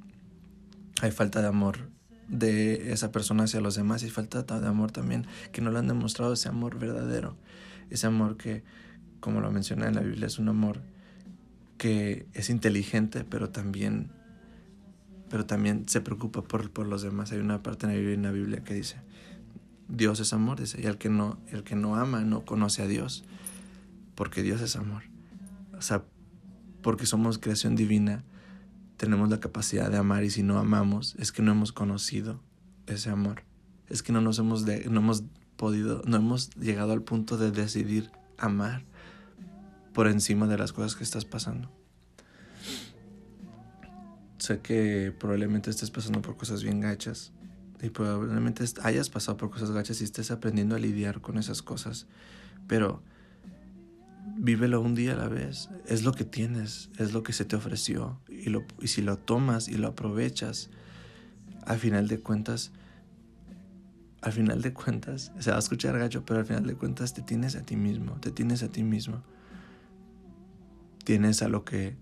Hay 1.01 1.11
falta 1.11 1.41
de 1.43 1.49
amor 1.49 1.91
de 2.29 2.93
esa 2.93 3.13
persona 3.13 3.45
hacia 3.45 3.61
los 3.61 3.75
demás 3.75 4.03
y 4.03 4.11
falta 4.11 4.43
de 4.43 4.67
amor 4.67 4.91
también 4.91 5.27
que 5.53 5.61
no 5.61 5.71
le 5.71 5.79
han 5.79 5.89
demostrado 5.89 6.33
ese 6.33 6.49
amor 6.49 6.79
verdadero. 6.79 7.37
Ese 7.91 8.07
amor 8.07 8.37
que, 8.37 8.65
como 9.21 9.41
lo 9.41 9.51
menciona 9.51 9.87
en 9.89 9.95
la 9.95 10.01
Biblia, 10.01 10.27
es 10.27 10.39
un 10.39 10.49
amor 10.49 10.81
que 11.77 12.27
es 12.33 12.51
inteligente, 12.51 13.25
pero 13.25 13.51
también, 13.51 14.11
pero 15.29 15.47
también 15.47 15.89
se 15.89 16.01
preocupa 16.01 16.43
por, 16.43 16.71
por 16.71 16.87
los 16.87 17.03
demás. 17.03 17.33
Hay 17.33 17.39
una 17.39 17.63
parte 17.63 17.87
en 17.87 18.23
la, 18.23 18.31
Biblia, 18.31 18.63
que 18.63 18.75
dice, 18.75 18.97
Dios 19.89 20.21
es 20.21 20.33
amor, 20.33 20.61
dice, 20.61 20.81
y 20.81 20.87
el 20.87 20.99
que 20.99 21.09
no, 21.09 21.39
el 21.49 21.65
que 21.65 21.77
no 21.77 21.97
ama 21.97 22.23
no 22.23 22.45
conoce 22.45 22.83
a 22.83 22.87
Dios, 22.87 23.25
porque 24.15 24.43
Dios 24.43 24.61
es 24.61 24.77
amor. 24.77 25.03
O 25.77 25.83
sea, 25.83 26.05
porque 26.83 27.07
somos 27.07 27.39
creación 27.39 27.77
divina, 27.77 28.25
tenemos 28.97 29.29
la 29.29 29.41
capacidad 29.41 29.91
de 29.91 29.97
amar 29.97 30.25
y 30.25 30.31
si 30.31 30.43
no 30.43 30.59
amamos 30.59 31.17
es 31.19 31.33
que 31.33 31.43
no 31.43 31.53
hemos 31.53 31.73
conocido 31.73 32.41
ese 32.87 33.11
amor. 33.11 33.43
Es 33.89 34.03
que 34.03 34.13
no 34.13 34.21
nos 34.21 34.39
hemos, 34.39 34.65
no 34.65 35.01
hemos 35.01 35.25
podido, 35.57 36.03
no 36.07 36.17
hemos 36.17 36.51
llegado 36.55 36.93
al 36.93 37.03
punto 37.03 37.37
de 37.37 37.51
decidir 37.51 38.11
amar 38.39 38.85
por 39.93 40.09
encima 40.09 40.47
de 40.47 40.59
las 40.59 40.73
cosas 40.73 40.97
que 40.97 41.05
estás 41.05 41.25
pasando. 41.25 41.71
Sé 44.45 44.59
que 44.61 45.11
probablemente 45.19 45.71
estés 45.71 45.91
pasando 45.91 46.21
por 46.21 46.37
cosas 46.37 46.63
bien 46.63 46.79
gachas 46.79 47.33
y 47.81 47.89
probablemente 47.89 48.63
hayas 48.83 49.09
pasado 49.09 49.39
por 49.39 49.51
cosas 49.51 49.71
gachas 49.71 50.03
y 50.03 50.05
estés 50.05 50.31
aprendiendo 50.31 50.77
a 50.77 50.79
lidiar 50.79 51.23
con 51.23 51.39
esas 51.39 51.63
cosas, 51.63 52.07
pero 52.67 53.01
vívelo 54.37 54.83
un 54.83 54.95
día 54.95 55.15
a 55.15 55.17
la 55.17 55.29
vez. 55.29 55.71
Es 55.87 56.05
lo 56.05 56.13
que 56.13 56.25
tienes, 56.27 56.91
es 56.99 57.15
lo 57.15 57.23
que 57.23 57.33
se 57.33 57.47
te 57.47 57.57
ofreció. 57.57 58.21
Y, 58.29 58.51
lo, 58.51 58.67
y 58.83 58.89
si 58.89 59.01
lo 59.01 59.17
tomas 59.17 59.67
y 59.67 59.79
lo 59.79 59.89
aprovechas, 59.89 60.69
al 61.65 61.79
final 61.79 62.07
de 62.07 62.21
cuentas, 62.21 62.71
al 64.21 64.33
final 64.33 64.61
de 64.61 64.75
cuentas, 64.75 65.33
se 65.39 65.53
va 65.53 65.57
a 65.57 65.61
escuchar 65.61 65.99
gacho, 65.99 66.27
pero 66.27 66.41
al 66.41 66.45
final 66.45 66.67
de 66.67 66.75
cuentas 66.75 67.15
te 67.15 67.23
tienes 67.23 67.57
a 67.57 67.63
ti 67.63 67.77
mismo, 67.77 68.21
te 68.21 68.31
tienes 68.31 68.63
a 68.63 68.69
ti 68.69 68.83
mismo. 68.83 69.23
Tienes 71.03 71.41
a 71.41 71.49
lo 71.49 71.65
que, 71.65 71.97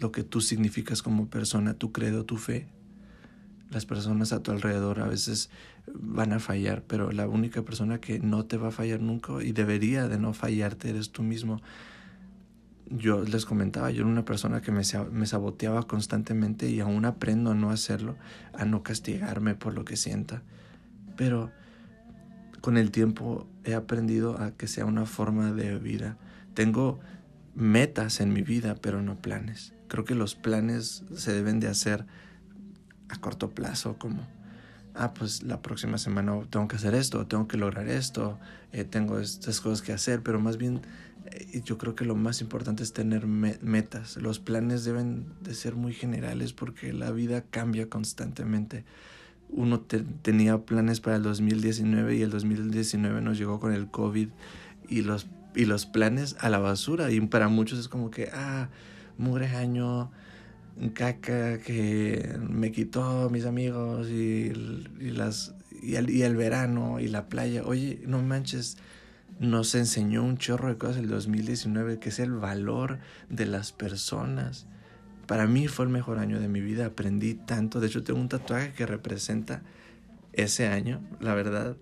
lo 0.00 0.12
que 0.12 0.24
tú 0.24 0.40
significas 0.40 1.02
como 1.02 1.28
persona, 1.28 1.74
tu 1.74 1.92
credo, 1.92 2.24
tu 2.24 2.36
fe. 2.36 2.68
Las 3.70 3.86
personas 3.86 4.32
a 4.32 4.42
tu 4.42 4.50
alrededor 4.50 4.98
a 5.00 5.06
veces 5.06 5.50
van 5.94 6.32
a 6.32 6.40
fallar, 6.40 6.82
pero 6.82 7.12
la 7.12 7.28
única 7.28 7.62
persona 7.62 8.00
que 8.00 8.18
no 8.18 8.46
te 8.46 8.56
va 8.56 8.68
a 8.68 8.72
fallar 8.72 9.00
nunca 9.00 9.34
y 9.42 9.52
debería 9.52 10.08
de 10.08 10.18
no 10.18 10.32
fallarte 10.32 10.90
eres 10.90 11.12
tú 11.12 11.22
mismo. 11.22 11.60
yo 12.88 13.22
les 13.22 13.46
comentaba, 13.46 13.92
yo 13.92 14.00
era 14.00 14.10
una 14.10 14.24
persona 14.24 14.62
que 14.62 14.72
me, 14.72 14.82
saboteaba 14.82 15.84
constantemente 15.84 16.68
y 16.68 16.80
aún 16.80 17.04
aprendo 17.04 17.52
a 17.52 17.54
no 17.54 17.70
hacerlo, 17.70 18.16
a 18.52 18.64
no 18.64 18.82
castigarme 18.82 19.54
por 19.54 19.74
lo 19.74 19.84
que 19.84 19.96
sienta. 19.96 20.42
Pero 21.16 21.52
con 22.60 22.76
el 22.76 22.90
tiempo 22.90 23.46
he 23.64 23.74
aprendido 23.74 24.40
a 24.40 24.50
que 24.56 24.66
sea 24.66 24.86
una 24.86 25.06
forma 25.06 25.52
de 25.52 25.78
vida. 25.78 26.16
Tengo 26.54 26.98
metas 27.54 28.20
en 28.20 28.32
mi 28.32 28.42
vida, 28.42 28.74
pero 28.74 29.02
no 29.02 29.20
planes. 29.20 29.72
Creo 29.90 30.04
que 30.04 30.14
los 30.14 30.36
planes 30.36 31.02
se 31.16 31.32
deben 31.32 31.58
de 31.58 31.66
hacer 31.66 32.06
a 33.08 33.20
corto 33.20 33.50
plazo, 33.50 33.98
como, 33.98 34.24
ah, 34.94 35.12
pues 35.14 35.42
la 35.42 35.60
próxima 35.62 35.98
semana 35.98 36.40
tengo 36.48 36.68
que 36.68 36.76
hacer 36.76 36.94
esto, 36.94 37.26
tengo 37.26 37.48
que 37.48 37.56
lograr 37.56 37.88
esto, 37.88 38.38
eh, 38.72 38.84
tengo 38.84 39.18
estas 39.18 39.60
cosas 39.60 39.82
que 39.82 39.92
hacer, 39.92 40.22
pero 40.22 40.38
más 40.38 40.58
bien 40.58 40.80
eh, 41.26 41.60
yo 41.64 41.76
creo 41.76 41.96
que 41.96 42.04
lo 42.04 42.14
más 42.14 42.40
importante 42.40 42.84
es 42.84 42.92
tener 42.92 43.26
metas. 43.26 44.16
Los 44.16 44.38
planes 44.38 44.84
deben 44.84 45.26
de 45.40 45.54
ser 45.54 45.74
muy 45.74 45.92
generales 45.92 46.52
porque 46.52 46.92
la 46.92 47.10
vida 47.10 47.42
cambia 47.42 47.88
constantemente. 47.88 48.84
Uno 49.48 49.80
tenía 49.80 50.58
planes 50.58 51.00
para 51.00 51.16
el 51.16 51.24
2019 51.24 52.14
y 52.14 52.22
el 52.22 52.30
2019 52.30 53.20
nos 53.22 53.36
llegó 53.36 53.58
con 53.58 53.72
el 53.72 53.90
COVID 53.90 54.28
y 54.88 55.02
los, 55.02 55.26
y 55.56 55.64
los 55.64 55.86
planes 55.86 56.36
a 56.38 56.48
la 56.48 56.60
basura. 56.60 57.10
Y 57.10 57.20
para 57.22 57.48
muchos 57.48 57.80
es 57.80 57.88
como 57.88 58.12
que, 58.12 58.30
ah, 58.32 58.68
mugre 59.20 59.46
año, 59.48 60.10
caca 60.94 61.58
que 61.58 62.38
me 62.48 62.72
quitó 62.72 63.28
mis 63.30 63.44
amigos 63.44 64.08
y, 64.08 64.52
las, 64.98 65.54
y 65.82 65.96
el, 65.96 66.10
y 66.10 66.22
el 66.22 66.36
verano 66.36 66.98
y 67.00 67.08
la 67.08 67.28
playa. 67.28 67.62
Oye, 67.64 68.00
no 68.06 68.22
manches 68.22 68.78
nos 69.38 69.74
enseñó 69.74 70.22
un 70.22 70.36
chorro 70.36 70.68
de 70.68 70.76
cosas 70.76 70.98
el 70.98 71.08
2019, 71.08 71.98
que 71.98 72.10
es 72.10 72.18
el 72.18 72.32
valor 72.32 72.98
de 73.28 73.46
las 73.46 73.72
personas. 73.72 74.66
Para 75.26 75.46
mí 75.46 75.66
fue 75.66 75.86
el 75.86 75.90
mejor 75.90 76.18
año 76.18 76.40
de 76.40 76.48
mi 76.48 76.60
vida, 76.60 76.86
aprendí 76.86 77.34
tanto. 77.34 77.80
De 77.80 77.86
hecho, 77.86 78.02
tengo 78.02 78.20
un 78.20 78.28
tatuaje 78.28 78.72
que 78.72 78.84
representa 78.84 79.62
ese 80.32 80.68
año, 80.68 81.00
la 81.20 81.34
verdad, 81.34 81.76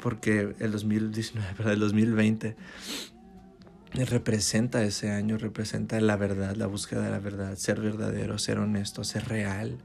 porque 0.00 0.54
el 0.58 0.70
2019, 0.72 1.48
pero 1.56 1.70
el 1.72 1.80
2020 1.80 2.56
representa 3.94 4.82
ese 4.84 5.10
año, 5.10 5.38
representa 5.38 6.00
la 6.00 6.16
verdad, 6.16 6.56
la 6.56 6.66
búsqueda 6.66 7.02
de 7.02 7.10
la 7.10 7.18
verdad, 7.18 7.56
ser 7.56 7.80
verdadero, 7.80 8.38
ser 8.38 8.58
honesto, 8.58 9.04
ser 9.04 9.28
real. 9.28 9.78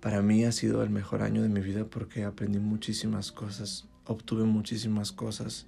Para 0.00 0.22
mí 0.22 0.44
ha 0.44 0.52
sido 0.52 0.82
el 0.82 0.90
mejor 0.90 1.22
año 1.22 1.42
de 1.42 1.48
mi 1.48 1.60
vida 1.60 1.84
porque 1.84 2.24
aprendí 2.24 2.58
muchísimas 2.58 3.32
cosas 3.32 3.86
obtuve 4.10 4.44
muchísimas 4.44 5.12
cosas, 5.12 5.66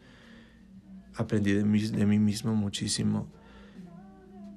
aprendí 1.15 1.53
de 1.53 1.65
mí, 1.65 1.81
de 1.81 2.07
mí 2.07 2.19
mismo 2.19 2.55
muchísimo. 2.55 3.29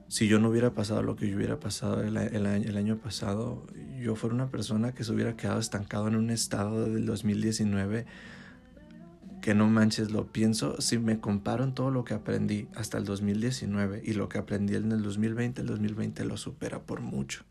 Si 0.08 0.28
yo 0.28 0.40
no 0.40 0.50
hubiera 0.50 0.74
pasado 0.74 1.02
lo 1.02 1.16
que 1.16 1.30
yo 1.30 1.36
hubiera 1.36 1.60
pasado 1.60 2.02
el, 2.02 2.18
el, 2.18 2.78
año 2.78 2.98
pasado, 2.98 3.66
yo 4.00 4.16
fuera 4.16 4.36
una 4.36 4.50
persona 4.50 4.94
que 4.94 5.04
se 5.04 5.12
hubiera 5.12 5.36
quedado 5.36 5.60
estancado 5.60 6.08
en 6.08 6.16
un 6.16 6.30
estado 6.30 6.86
del 6.86 7.06
2019 7.06 8.06
que 9.46 9.54
no 9.54 9.68
manches, 9.68 10.10
lo 10.10 10.26
pienso, 10.26 10.82
si 10.82 10.98
me 10.98 11.20
comparo 11.20 11.64
en 11.64 11.76
todo 11.76 11.92
lo 11.92 12.04
que 12.04 12.16
aprendí 12.16 12.68
hasta 12.74 12.98
el 12.98 13.06
2019 13.06 14.02
y 14.04 14.14
lo 14.14 14.28
que 14.28 14.40
aprendí 14.40 14.74
en 14.74 14.92
el 14.92 15.04
2020, 15.04 15.62
el 15.62 15.68
2020 15.68 16.26
lo 16.26 16.36
supera 16.36 16.80
por 16.82 17.02
mucho 17.02 17.46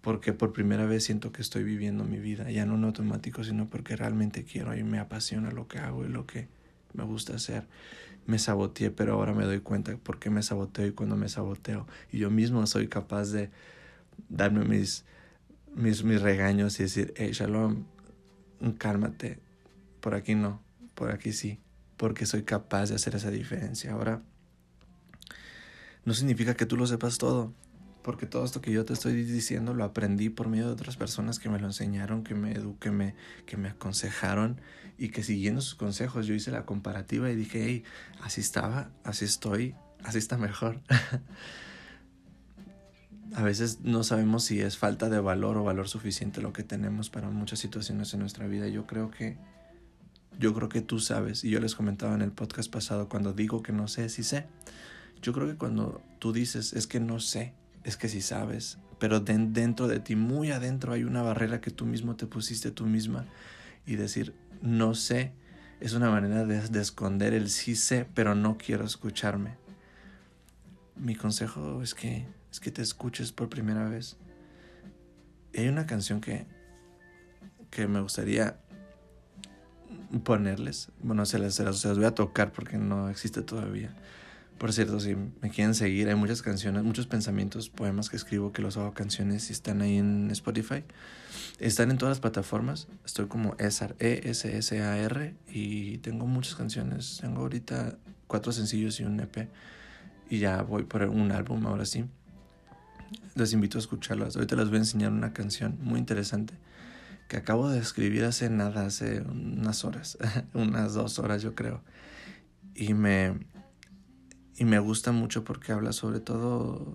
porque 0.00 0.32
por 0.32 0.54
primera 0.54 0.86
vez 0.86 1.04
siento 1.04 1.30
que 1.30 1.42
estoy 1.42 1.62
viviendo 1.62 2.04
mi 2.04 2.20
vida, 2.20 2.50
ya 2.50 2.64
no 2.64 2.76
en 2.76 2.84
automático, 2.84 3.44
sino 3.44 3.68
porque 3.68 3.96
realmente 3.96 4.44
quiero 4.44 4.74
y 4.74 4.82
me 4.82 4.98
apasiona 4.98 5.50
lo 5.50 5.68
que 5.68 5.78
hago 5.78 6.06
y 6.06 6.08
lo 6.08 6.26
que 6.26 6.48
me 6.94 7.04
gusta 7.04 7.36
hacer. 7.36 7.66
Me 8.24 8.38
saboteé, 8.38 8.90
pero 8.90 9.12
ahora 9.12 9.34
me 9.34 9.44
doy 9.44 9.60
cuenta 9.60 9.94
por 9.98 10.18
qué 10.18 10.30
me 10.30 10.42
saboteo 10.42 10.86
y 10.86 10.92
cuando 10.92 11.16
me 11.16 11.28
saboteo. 11.28 11.86
Y 12.10 12.18
yo 12.20 12.30
mismo 12.30 12.66
soy 12.66 12.88
capaz 12.88 13.26
de 13.26 13.50
darme 14.30 14.64
mis, 14.64 15.04
mis, 15.76 16.02
mis 16.02 16.22
regaños 16.22 16.80
y 16.80 16.84
decir, 16.84 17.12
hey, 17.18 17.32
Shalom, 17.34 17.84
cálmate, 18.78 19.38
por 20.02 20.14
aquí 20.14 20.34
no, 20.34 20.60
por 20.94 21.12
aquí 21.12 21.32
sí, 21.32 21.60
porque 21.96 22.26
soy 22.26 22.42
capaz 22.42 22.90
de 22.90 22.96
hacer 22.96 23.14
esa 23.14 23.30
diferencia. 23.30 23.92
Ahora, 23.92 24.20
no 26.04 26.12
significa 26.12 26.54
que 26.54 26.66
tú 26.66 26.76
lo 26.76 26.86
sepas 26.88 27.18
todo, 27.18 27.54
porque 28.02 28.26
todo 28.26 28.44
esto 28.44 28.60
que 28.60 28.72
yo 28.72 28.84
te 28.84 28.92
estoy 28.92 29.22
diciendo 29.22 29.74
lo 29.74 29.84
aprendí 29.84 30.28
por 30.28 30.48
medio 30.48 30.66
de 30.66 30.72
otras 30.72 30.96
personas 30.96 31.38
que 31.38 31.48
me 31.48 31.60
lo 31.60 31.68
enseñaron, 31.68 32.24
que 32.24 32.34
me 32.34 32.50
eduqué, 32.52 32.90
me, 32.90 33.14
que 33.46 33.56
me 33.56 33.68
aconsejaron 33.68 34.60
y 34.98 35.10
que 35.10 35.22
siguiendo 35.22 35.60
sus 35.60 35.76
consejos 35.76 36.26
yo 36.26 36.34
hice 36.34 36.50
la 36.50 36.66
comparativa 36.66 37.30
y 37.30 37.36
dije, 37.36 37.64
hey, 37.64 37.84
así 38.20 38.40
estaba, 38.40 38.90
así 39.04 39.24
estoy, 39.24 39.76
así 40.02 40.18
está 40.18 40.36
mejor. 40.36 40.80
A 43.34 43.42
veces 43.42 43.80
no 43.82 44.04
sabemos 44.04 44.44
si 44.44 44.60
es 44.60 44.76
falta 44.76 45.08
de 45.08 45.18
valor 45.18 45.56
o 45.56 45.64
valor 45.64 45.88
suficiente 45.88 46.42
lo 46.42 46.52
que 46.52 46.64
tenemos 46.64 47.08
para 47.08 47.30
muchas 47.30 47.60
situaciones 47.60 48.12
en 48.12 48.20
nuestra 48.20 48.46
vida. 48.46 48.68
Yo 48.68 48.86
creo 48.86 49.10
que 49.10 49.38
yo 50.38 50.54
creo 50.54 50.68
que 50.68 50.80
tú 50.80 50.98
sabes 50.98 51.44
y 51.44 51.50
yo 51.50 51.60
les 51.60 51.74
comentaba 51.74 52.14
en 52.14 52.22
el 52.22 52.32
podcast 52.32 52.70
pasado 52.70 53.08
cuando 53.08 53.32
digo 53.32 53.62
que 53.62 53.72
no 53.72 53.88
sé 53.88 54.08
si 54.08 54.22
sé. 54.22 54.46
Yo 55.20 55.32
creo 55.32 55.46
que 55.46 55.56
cuando 55.56 56.02
tú 56.18 56.32
dices 56.32 56.72
es 56.72 56.86
que 56.86 57.00
no 57.00 57.20
sé, 57.20 57.54
es 57.84 57.96
que 57.96 58.08
sí 58.08 58.20
sabes, 58.20 58.78
pero 58.98 59.20
dentro 59.20 59.88
de 59.88 59.98
ti, 59.98 60.14
muy 60.16 60.52
adentro, 60.52 60.92
hay 60.92 61.04
una 61.04 61.22
barrera 61.22 61.60
que 61.60 61.70
tú 61.70 61.86
mismo 61.86 62.16
te 62.16 62.26
pusiste 62.26 62.70
tú 62.70 62.86
misma 62.86 63.26
y 63.86 63.96
decir, 63.96 64.34
no 64.60 64.94
sé, 64.94 65.32
es 65.80 65.94
una 65.94 66.10
manera 66.10 66.44
de, 66.44 66.60
de 66.60 66.80
esconder 66.80 67.34
el 67.34 67.50
sí 67.50 67.74
sé, 67.74 68.06
pero 68.14 68.34
no 68.36 68.56
quiero 68.58 68.84
escucharme. 68.84 69.56
Mi 70.94 71.16
consejo 71.16 71.82
es 71.82 71.94
que, 71.94 72.26
es 72.52 72.60
que 72.60 72.70
te 72.70 72.82
escuches 72.82 73.32
por 73.32 73.48
primera 73.48 73.88
vez. 73.88 74.16
hay 75.56 75.66
una 75.66 75.86
canción 75.86 76.20
que, 76.20 76.46
que 77.70 77.88
me 77.88 78.00
gustaría 78.00 78.60
ponerles. 80.24 80.88
Bueno, 81.02 81.26
se 81.26 81.38
las, 81.38 81.54
se 81.54 81.64
las 81.64 81.96
voy 81.96 82.04
a 82.04 82.14
tocar 82.14 82.52
porque 82.52 82.78
no 82.78 83.08
existe 83.08 83.42
todavía. 83.42 83.94
Por 84.58 84.72
cierto, 84.72 85.00
si 85.00 85.16
me 85.16 85.50
quieren 85.50 85.74
seguir, 85.74 86.08
hay 86.08 86.14
muchas 86.14 86.40
canciones, 86.40 86.84
muchos 86.84 87.08
pensamientos, 87.08 87.68
poemas 87.68 88.08
que 88.08 88.16
escribo 88.16 88.52
que 88.52 88.62
los 88.62 88.76
hago 88.76 88.94
canciones 88.94 89.50
y 89.50 89.52
están 89.52 89.82
ahí 89.82 89.96
en 89.96 90.30
Spotify. 90.30 90.84
Están 91.58 91.90
en 91.90 91.98
todas 91.98 92.12
las 92.12 92.20
plataformas. 92.20 92.86
Estoy 93.04 93.26
como 93.26 93.56
ESAR, 93.58 93.96
E-S-S-A-R, 93.98 95.34
y 95.48 95.98
tengo 95.98 96.26
muchas 96.26 96.54
canciones. 96.54 97.18
Tengo 97.20 97.40
ahorita 97.40 97.98
cuatro 98.28 98.52
sencillos 98.52 99.00
y 99.00 99.04
un 99.04 99.18
EP. 99.18 99.48
Y 100.30 100.38
ya 100.38 100.62
voy 100.62 100.84
por 100.84 101.02
un 101.04 101.32
álbum 101.32 101.66
ahora 101.66 101.84
sí. 101.84 102.04
Les 103.34 103.52
invito 103.52 103.78
a 103.78 103.80
escucharlas. 103.80 104.36
Ahorita 104.36 104.54
les 104.54 104.68
voy 104.68 104.76
a 104.76 104.80
enseñar 104.80 105.10
una 105.10 105.32
canción 105.32 105.76
muy 105.80 105.98
interesante 105.98 106.54
que 107.32 107.38
acabo 107.38 107.70
de 107.70 107.78
escribir 107.78 108.26
hace 108.26 108.50
nada, 108.50 108.84
hace 108.84 109.22
unas 109.22 109.86
horas, 109.86 110.18
unas 110.52 110.92
dos 110.92 111.18
horas 111.18 111.40
yo 111.40 111.54
creo. 111.54 111.80
Y 112.74 112.92
me, 112.92 113.46
y 114.54 114.66
me 114.66 114.78
gusta 114.78 115.12
mucho 115.12 115.42
porque 115.42 115.72
habla 115.72 115.94
sobre 115.94 116.20
todo 116.20 116.94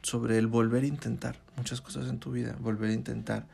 sobre 0.00 0.38
el 0.38 0.46
volver 0.46 0.84
a 0.84 0.86
intentar 0.86 1.36
muchas 1.58 1.82
cosas 1.82 2.08
en 2.08 2.18
tu 2.18 2.32
vida, 2.32 2.56
volver 2.60 2.88
a 2.88 2.94
intentar 2.94 3.46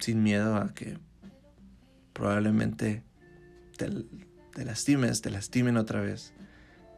sin 0.00 0.22
miedo 0.22 0.56
a 0.56 0.74
que 0.74 0.98
probablemente 2.12 3.04
te, 3.78 3.88
te 4.52 4.64
lastimes, 4.66 5.22
te 5.22 5.30
lastimen 5.30 5.78
otra 5.78 6.02
vez. 6.02 6.34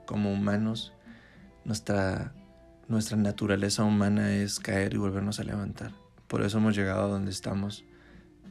Como 0.06 0.32
humanos, 0.32 0.92
nuestra, 1.64 2.34
nuestra 2.88 3.16
naturaleza 3.16 3.84
humana 3.84 4.34
es 4.34 4.58
caer 4.58 4.92
y 4.94 4.96
volvernos 4.96 5.38
a 5.38 5.44
levantar. 5.44 5.99
Por 6.30 6.42
eso 6.42 6.58
hemos 6.58 6.76
llegado 6.76 7.02
a 7.02 7.08
donde 7.08 7.32
estamos. 7.32 7.84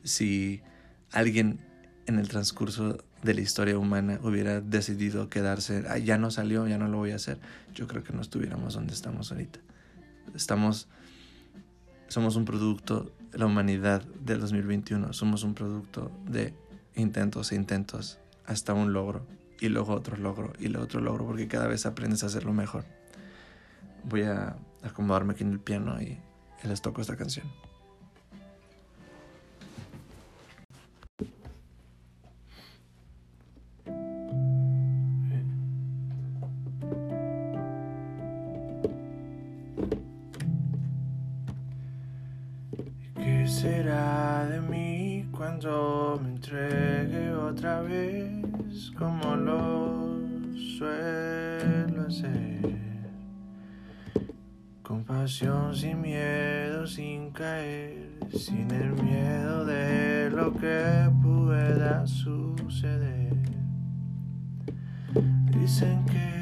Si 0.04 0.62
alguien 1.14 1.62
en 2.08 2.20
el 2.20 2.28
transcurso 2.28 2.98
de 3.24 3.34
la 3.34 3.40
historia 3.40 3.80
humana 3.80 4.20
hubiera 4.22 4.60
decidido 4.60 5.30
quedarse, 5.30 5.86
ya 6.04 6.18
no 6.18 6.30
salió, 6.30 6.68
ya 6.68 6.78
no 6.78 6.90
lo 6.90 6.98
voy 6.98 7.12
a 7.12 7.16
hacer, 7.16 7.40
yo 7.74 7.88
creo 7.88 8.04
que 8.04 8.12
no 8.12 8.22
estuviéramos 8.22 8.74
donde 8.74 8.94
estamos 8.94 9.32
ahorita. 9.32 9.62
Estamos, 10.36 10.90
somos 12.10 12.36
un 12.36 12.44
producto, 12.44 13.14
la 13.32 13.46
humanidad 13.46 14.04
del 14.26 14.42
2021, 14.42 15.14
somos 15.14 15.44
un 15.44 15.54
producto 15.54 16.12
de 16.26 16.54
intentos 16.96 17.54
e 17.54 17.56
intentos 17.56 18.20
hasta 18.46 18.74
un 18.74 18.92
logro 18.92 19.26
y 19.62 19.70
luego 19.70 19.94
otro 19.94 20.18
logro 20.18 20.52
y 20.60 20.68
luego 20.68 20.84
otro 20.84 21.00
logro 21.00 21.26
porque 21.26 21.48
cada 21.48 21.68
vez 21.68 21.86
aprendes 21.86 22.24
a 22.24 22.26
hacerlo 22.26 22.52
mejor. 22.52 22.84
Voy 24.04 24.24
a 24.24 24.58
acomodarme 24.84 25.32
aquí 25.32 25.44
en 25.44 25.54
el 25.54 25.62
piano 25.62 26.02
y 26.02 26.18
les 26.68 26.82
toco 26.82 27.00
esta 27.00 27.16
canción. 27.16 27.48
Entregue 46.50 47.32
otra 47.36 47.82
vez 47.82 48.92
como 48.98 49.36
lo 49.36 50.20
suelo? 50.58 52.08
nacer. 52.08 53.12
Compasión 54.82 55.76
sin 55.76 56.02
miedo, 56.02 56.88
sin 56.88 57.30
caer, 57.32 58.18
sin 58.34 58.72
el 58.72 58.94
miedo 58.94 59.64
de 59.66 60.32
lo 60.32 60.52
que 60.54 61.12
pueda 61.22 62.08
suceder. 62.08 63.38
Dicen 65.52 66.04
que 66.06 66.39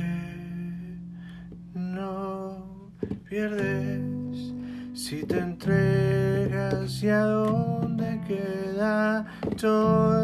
queda 9.58 10.17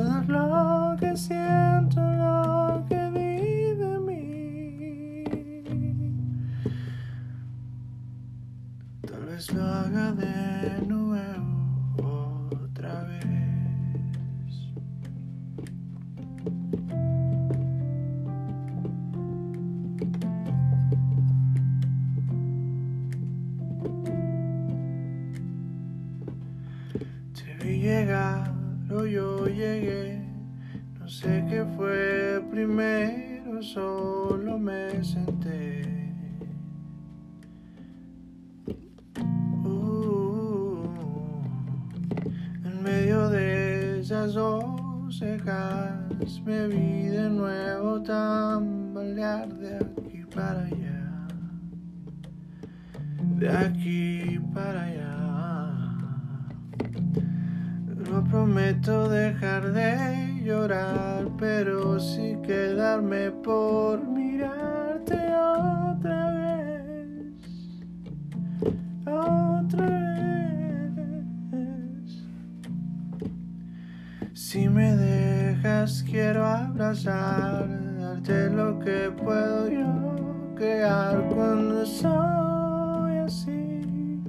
que 78.83 79.09
puedo 79.11 79.69
yo 79.69 80.55
crear 80.55 81.29
cuando 81.29 81.85
soy 81.85 83.17
así. 83.17 84.19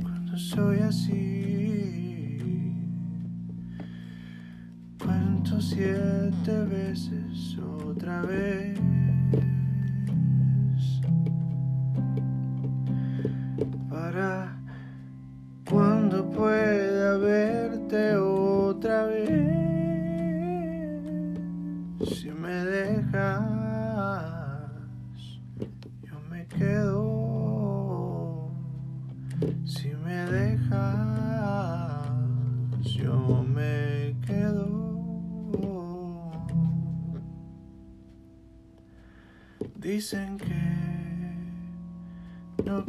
Cuando 0.00 0.38
soy 0.38 0.78
así. 0.78 2.38
Cuento 4.98 5.60
siete 5.60 6.64
veces 6.70 7.58
otra 7.58 8.22
vez. 8.22 8.73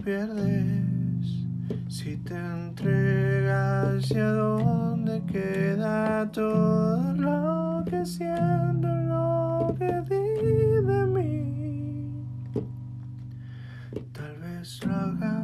Pierdes 0.04 1.46
si 1.88 2.18
te 2.18 2.36
entregas 2.36 4.12
y 4.12 4.18
a 4.18 4.32
dónde 4.32 5.22
queda 5.26 6.30
todo 6.32 7.14
lo 7.14 7.84
que 7.86 8.06
siento, 8.06 8.88
lo 8.88 9.76
que 9.78 9.92
di 10.10 10.86
de 10.86 11.06
mí. 11.08 12.12
Tal 14.14 14.38
vez 14.40 14.86
lo 14.86 14.94
haga 14.94 15.35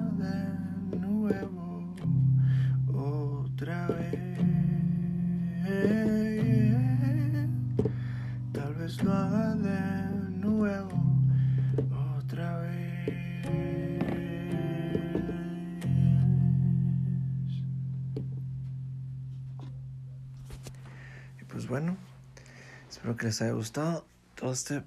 que 23.21 23.27
les 23.27 23.39
haya 23.43 23.51
gustado 23.51 24.03
todo 24.33 24.51
este 24.51 24.81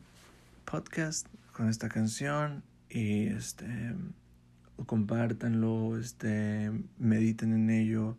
podcast 0.64 1.28
con 1.52 1.68
esta 1.68 1.88
canción 1.88 2.64
y 2.90 3.28
este 3.28 3.94
compártanlo, 4.86 5.96
este 5.96 6.72
mediten 6.98 7.52
en 7.52 7.70
ello. 7.70 8.18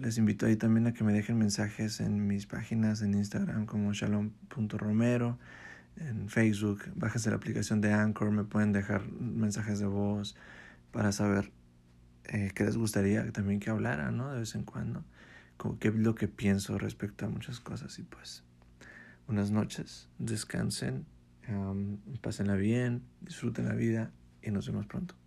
Les 0.00 0.16
invito 0.16 0.46
ahí 0.46 0.56
también 0.56 0.86
a 0.86 0.94
que 0.94 1.04
me 1.04 1.12
dejen 1.12 1.36
mensajes 1.36 2.00
en 2.00 2.26
mis 2.26 2.46
páginas 2.46 3.02
en 3.02 3.12
Instagram 3.12 3.66
como 3.66 3.92
shalom.romero, 3.92 5.38
en 5.98 6.30
Facebook, 6.30 6.80
bájense 6.94 7.28
la 7.28 7.36
aplicación 7.36 7.82
de 7.82 7.92
Anchor, 7.92 8.30
me 8.30 8.44
pueden 8.44 8.72
dejar 8.72 9.06
mensajes 9.10 9.78
de 9.78 9.84
voz 9.84 10.36
para 10.90 11.12
saber 11.12 11.52
eh, 12.24 12.50
qué 12.54 12.64
les 12.64 12.78
gustaría 12.78 13.30
también 13.30 13.60
que 13.60 13.68
hablara, 13.68 14.10
¿no? 14.10 14.32
De 14.32 14.38
vez 14.38 14.54
en 14.54 14.64
cuando, 14.64 15.04
como 15.58 15.78
qué 15.78 15.88
es 15.88 15.96
lo 15.96 16.14
que 16.14 16.28
pienso 16.28 16.78
respecto 16.78 17.26
a 17.26 17.28
muchas 17.28 17.60
cosas 17.60 17.98
y 17.98 18.04
pues 18.04 18.42
buenas 19.26 19.50
noches, 19.50 20.08
descansen, 20.18 21.06
um, 21.48 21.98
pásenla 22.20 22.56
bien, 22.56 23.02
disfruten 23.20 23.66
la 23.68 23.74
vida 23.74 24.12
y 24.42 24.50
nos 24.50 24.66
vemos 24.66 24.86
pronto. 24.86 25.21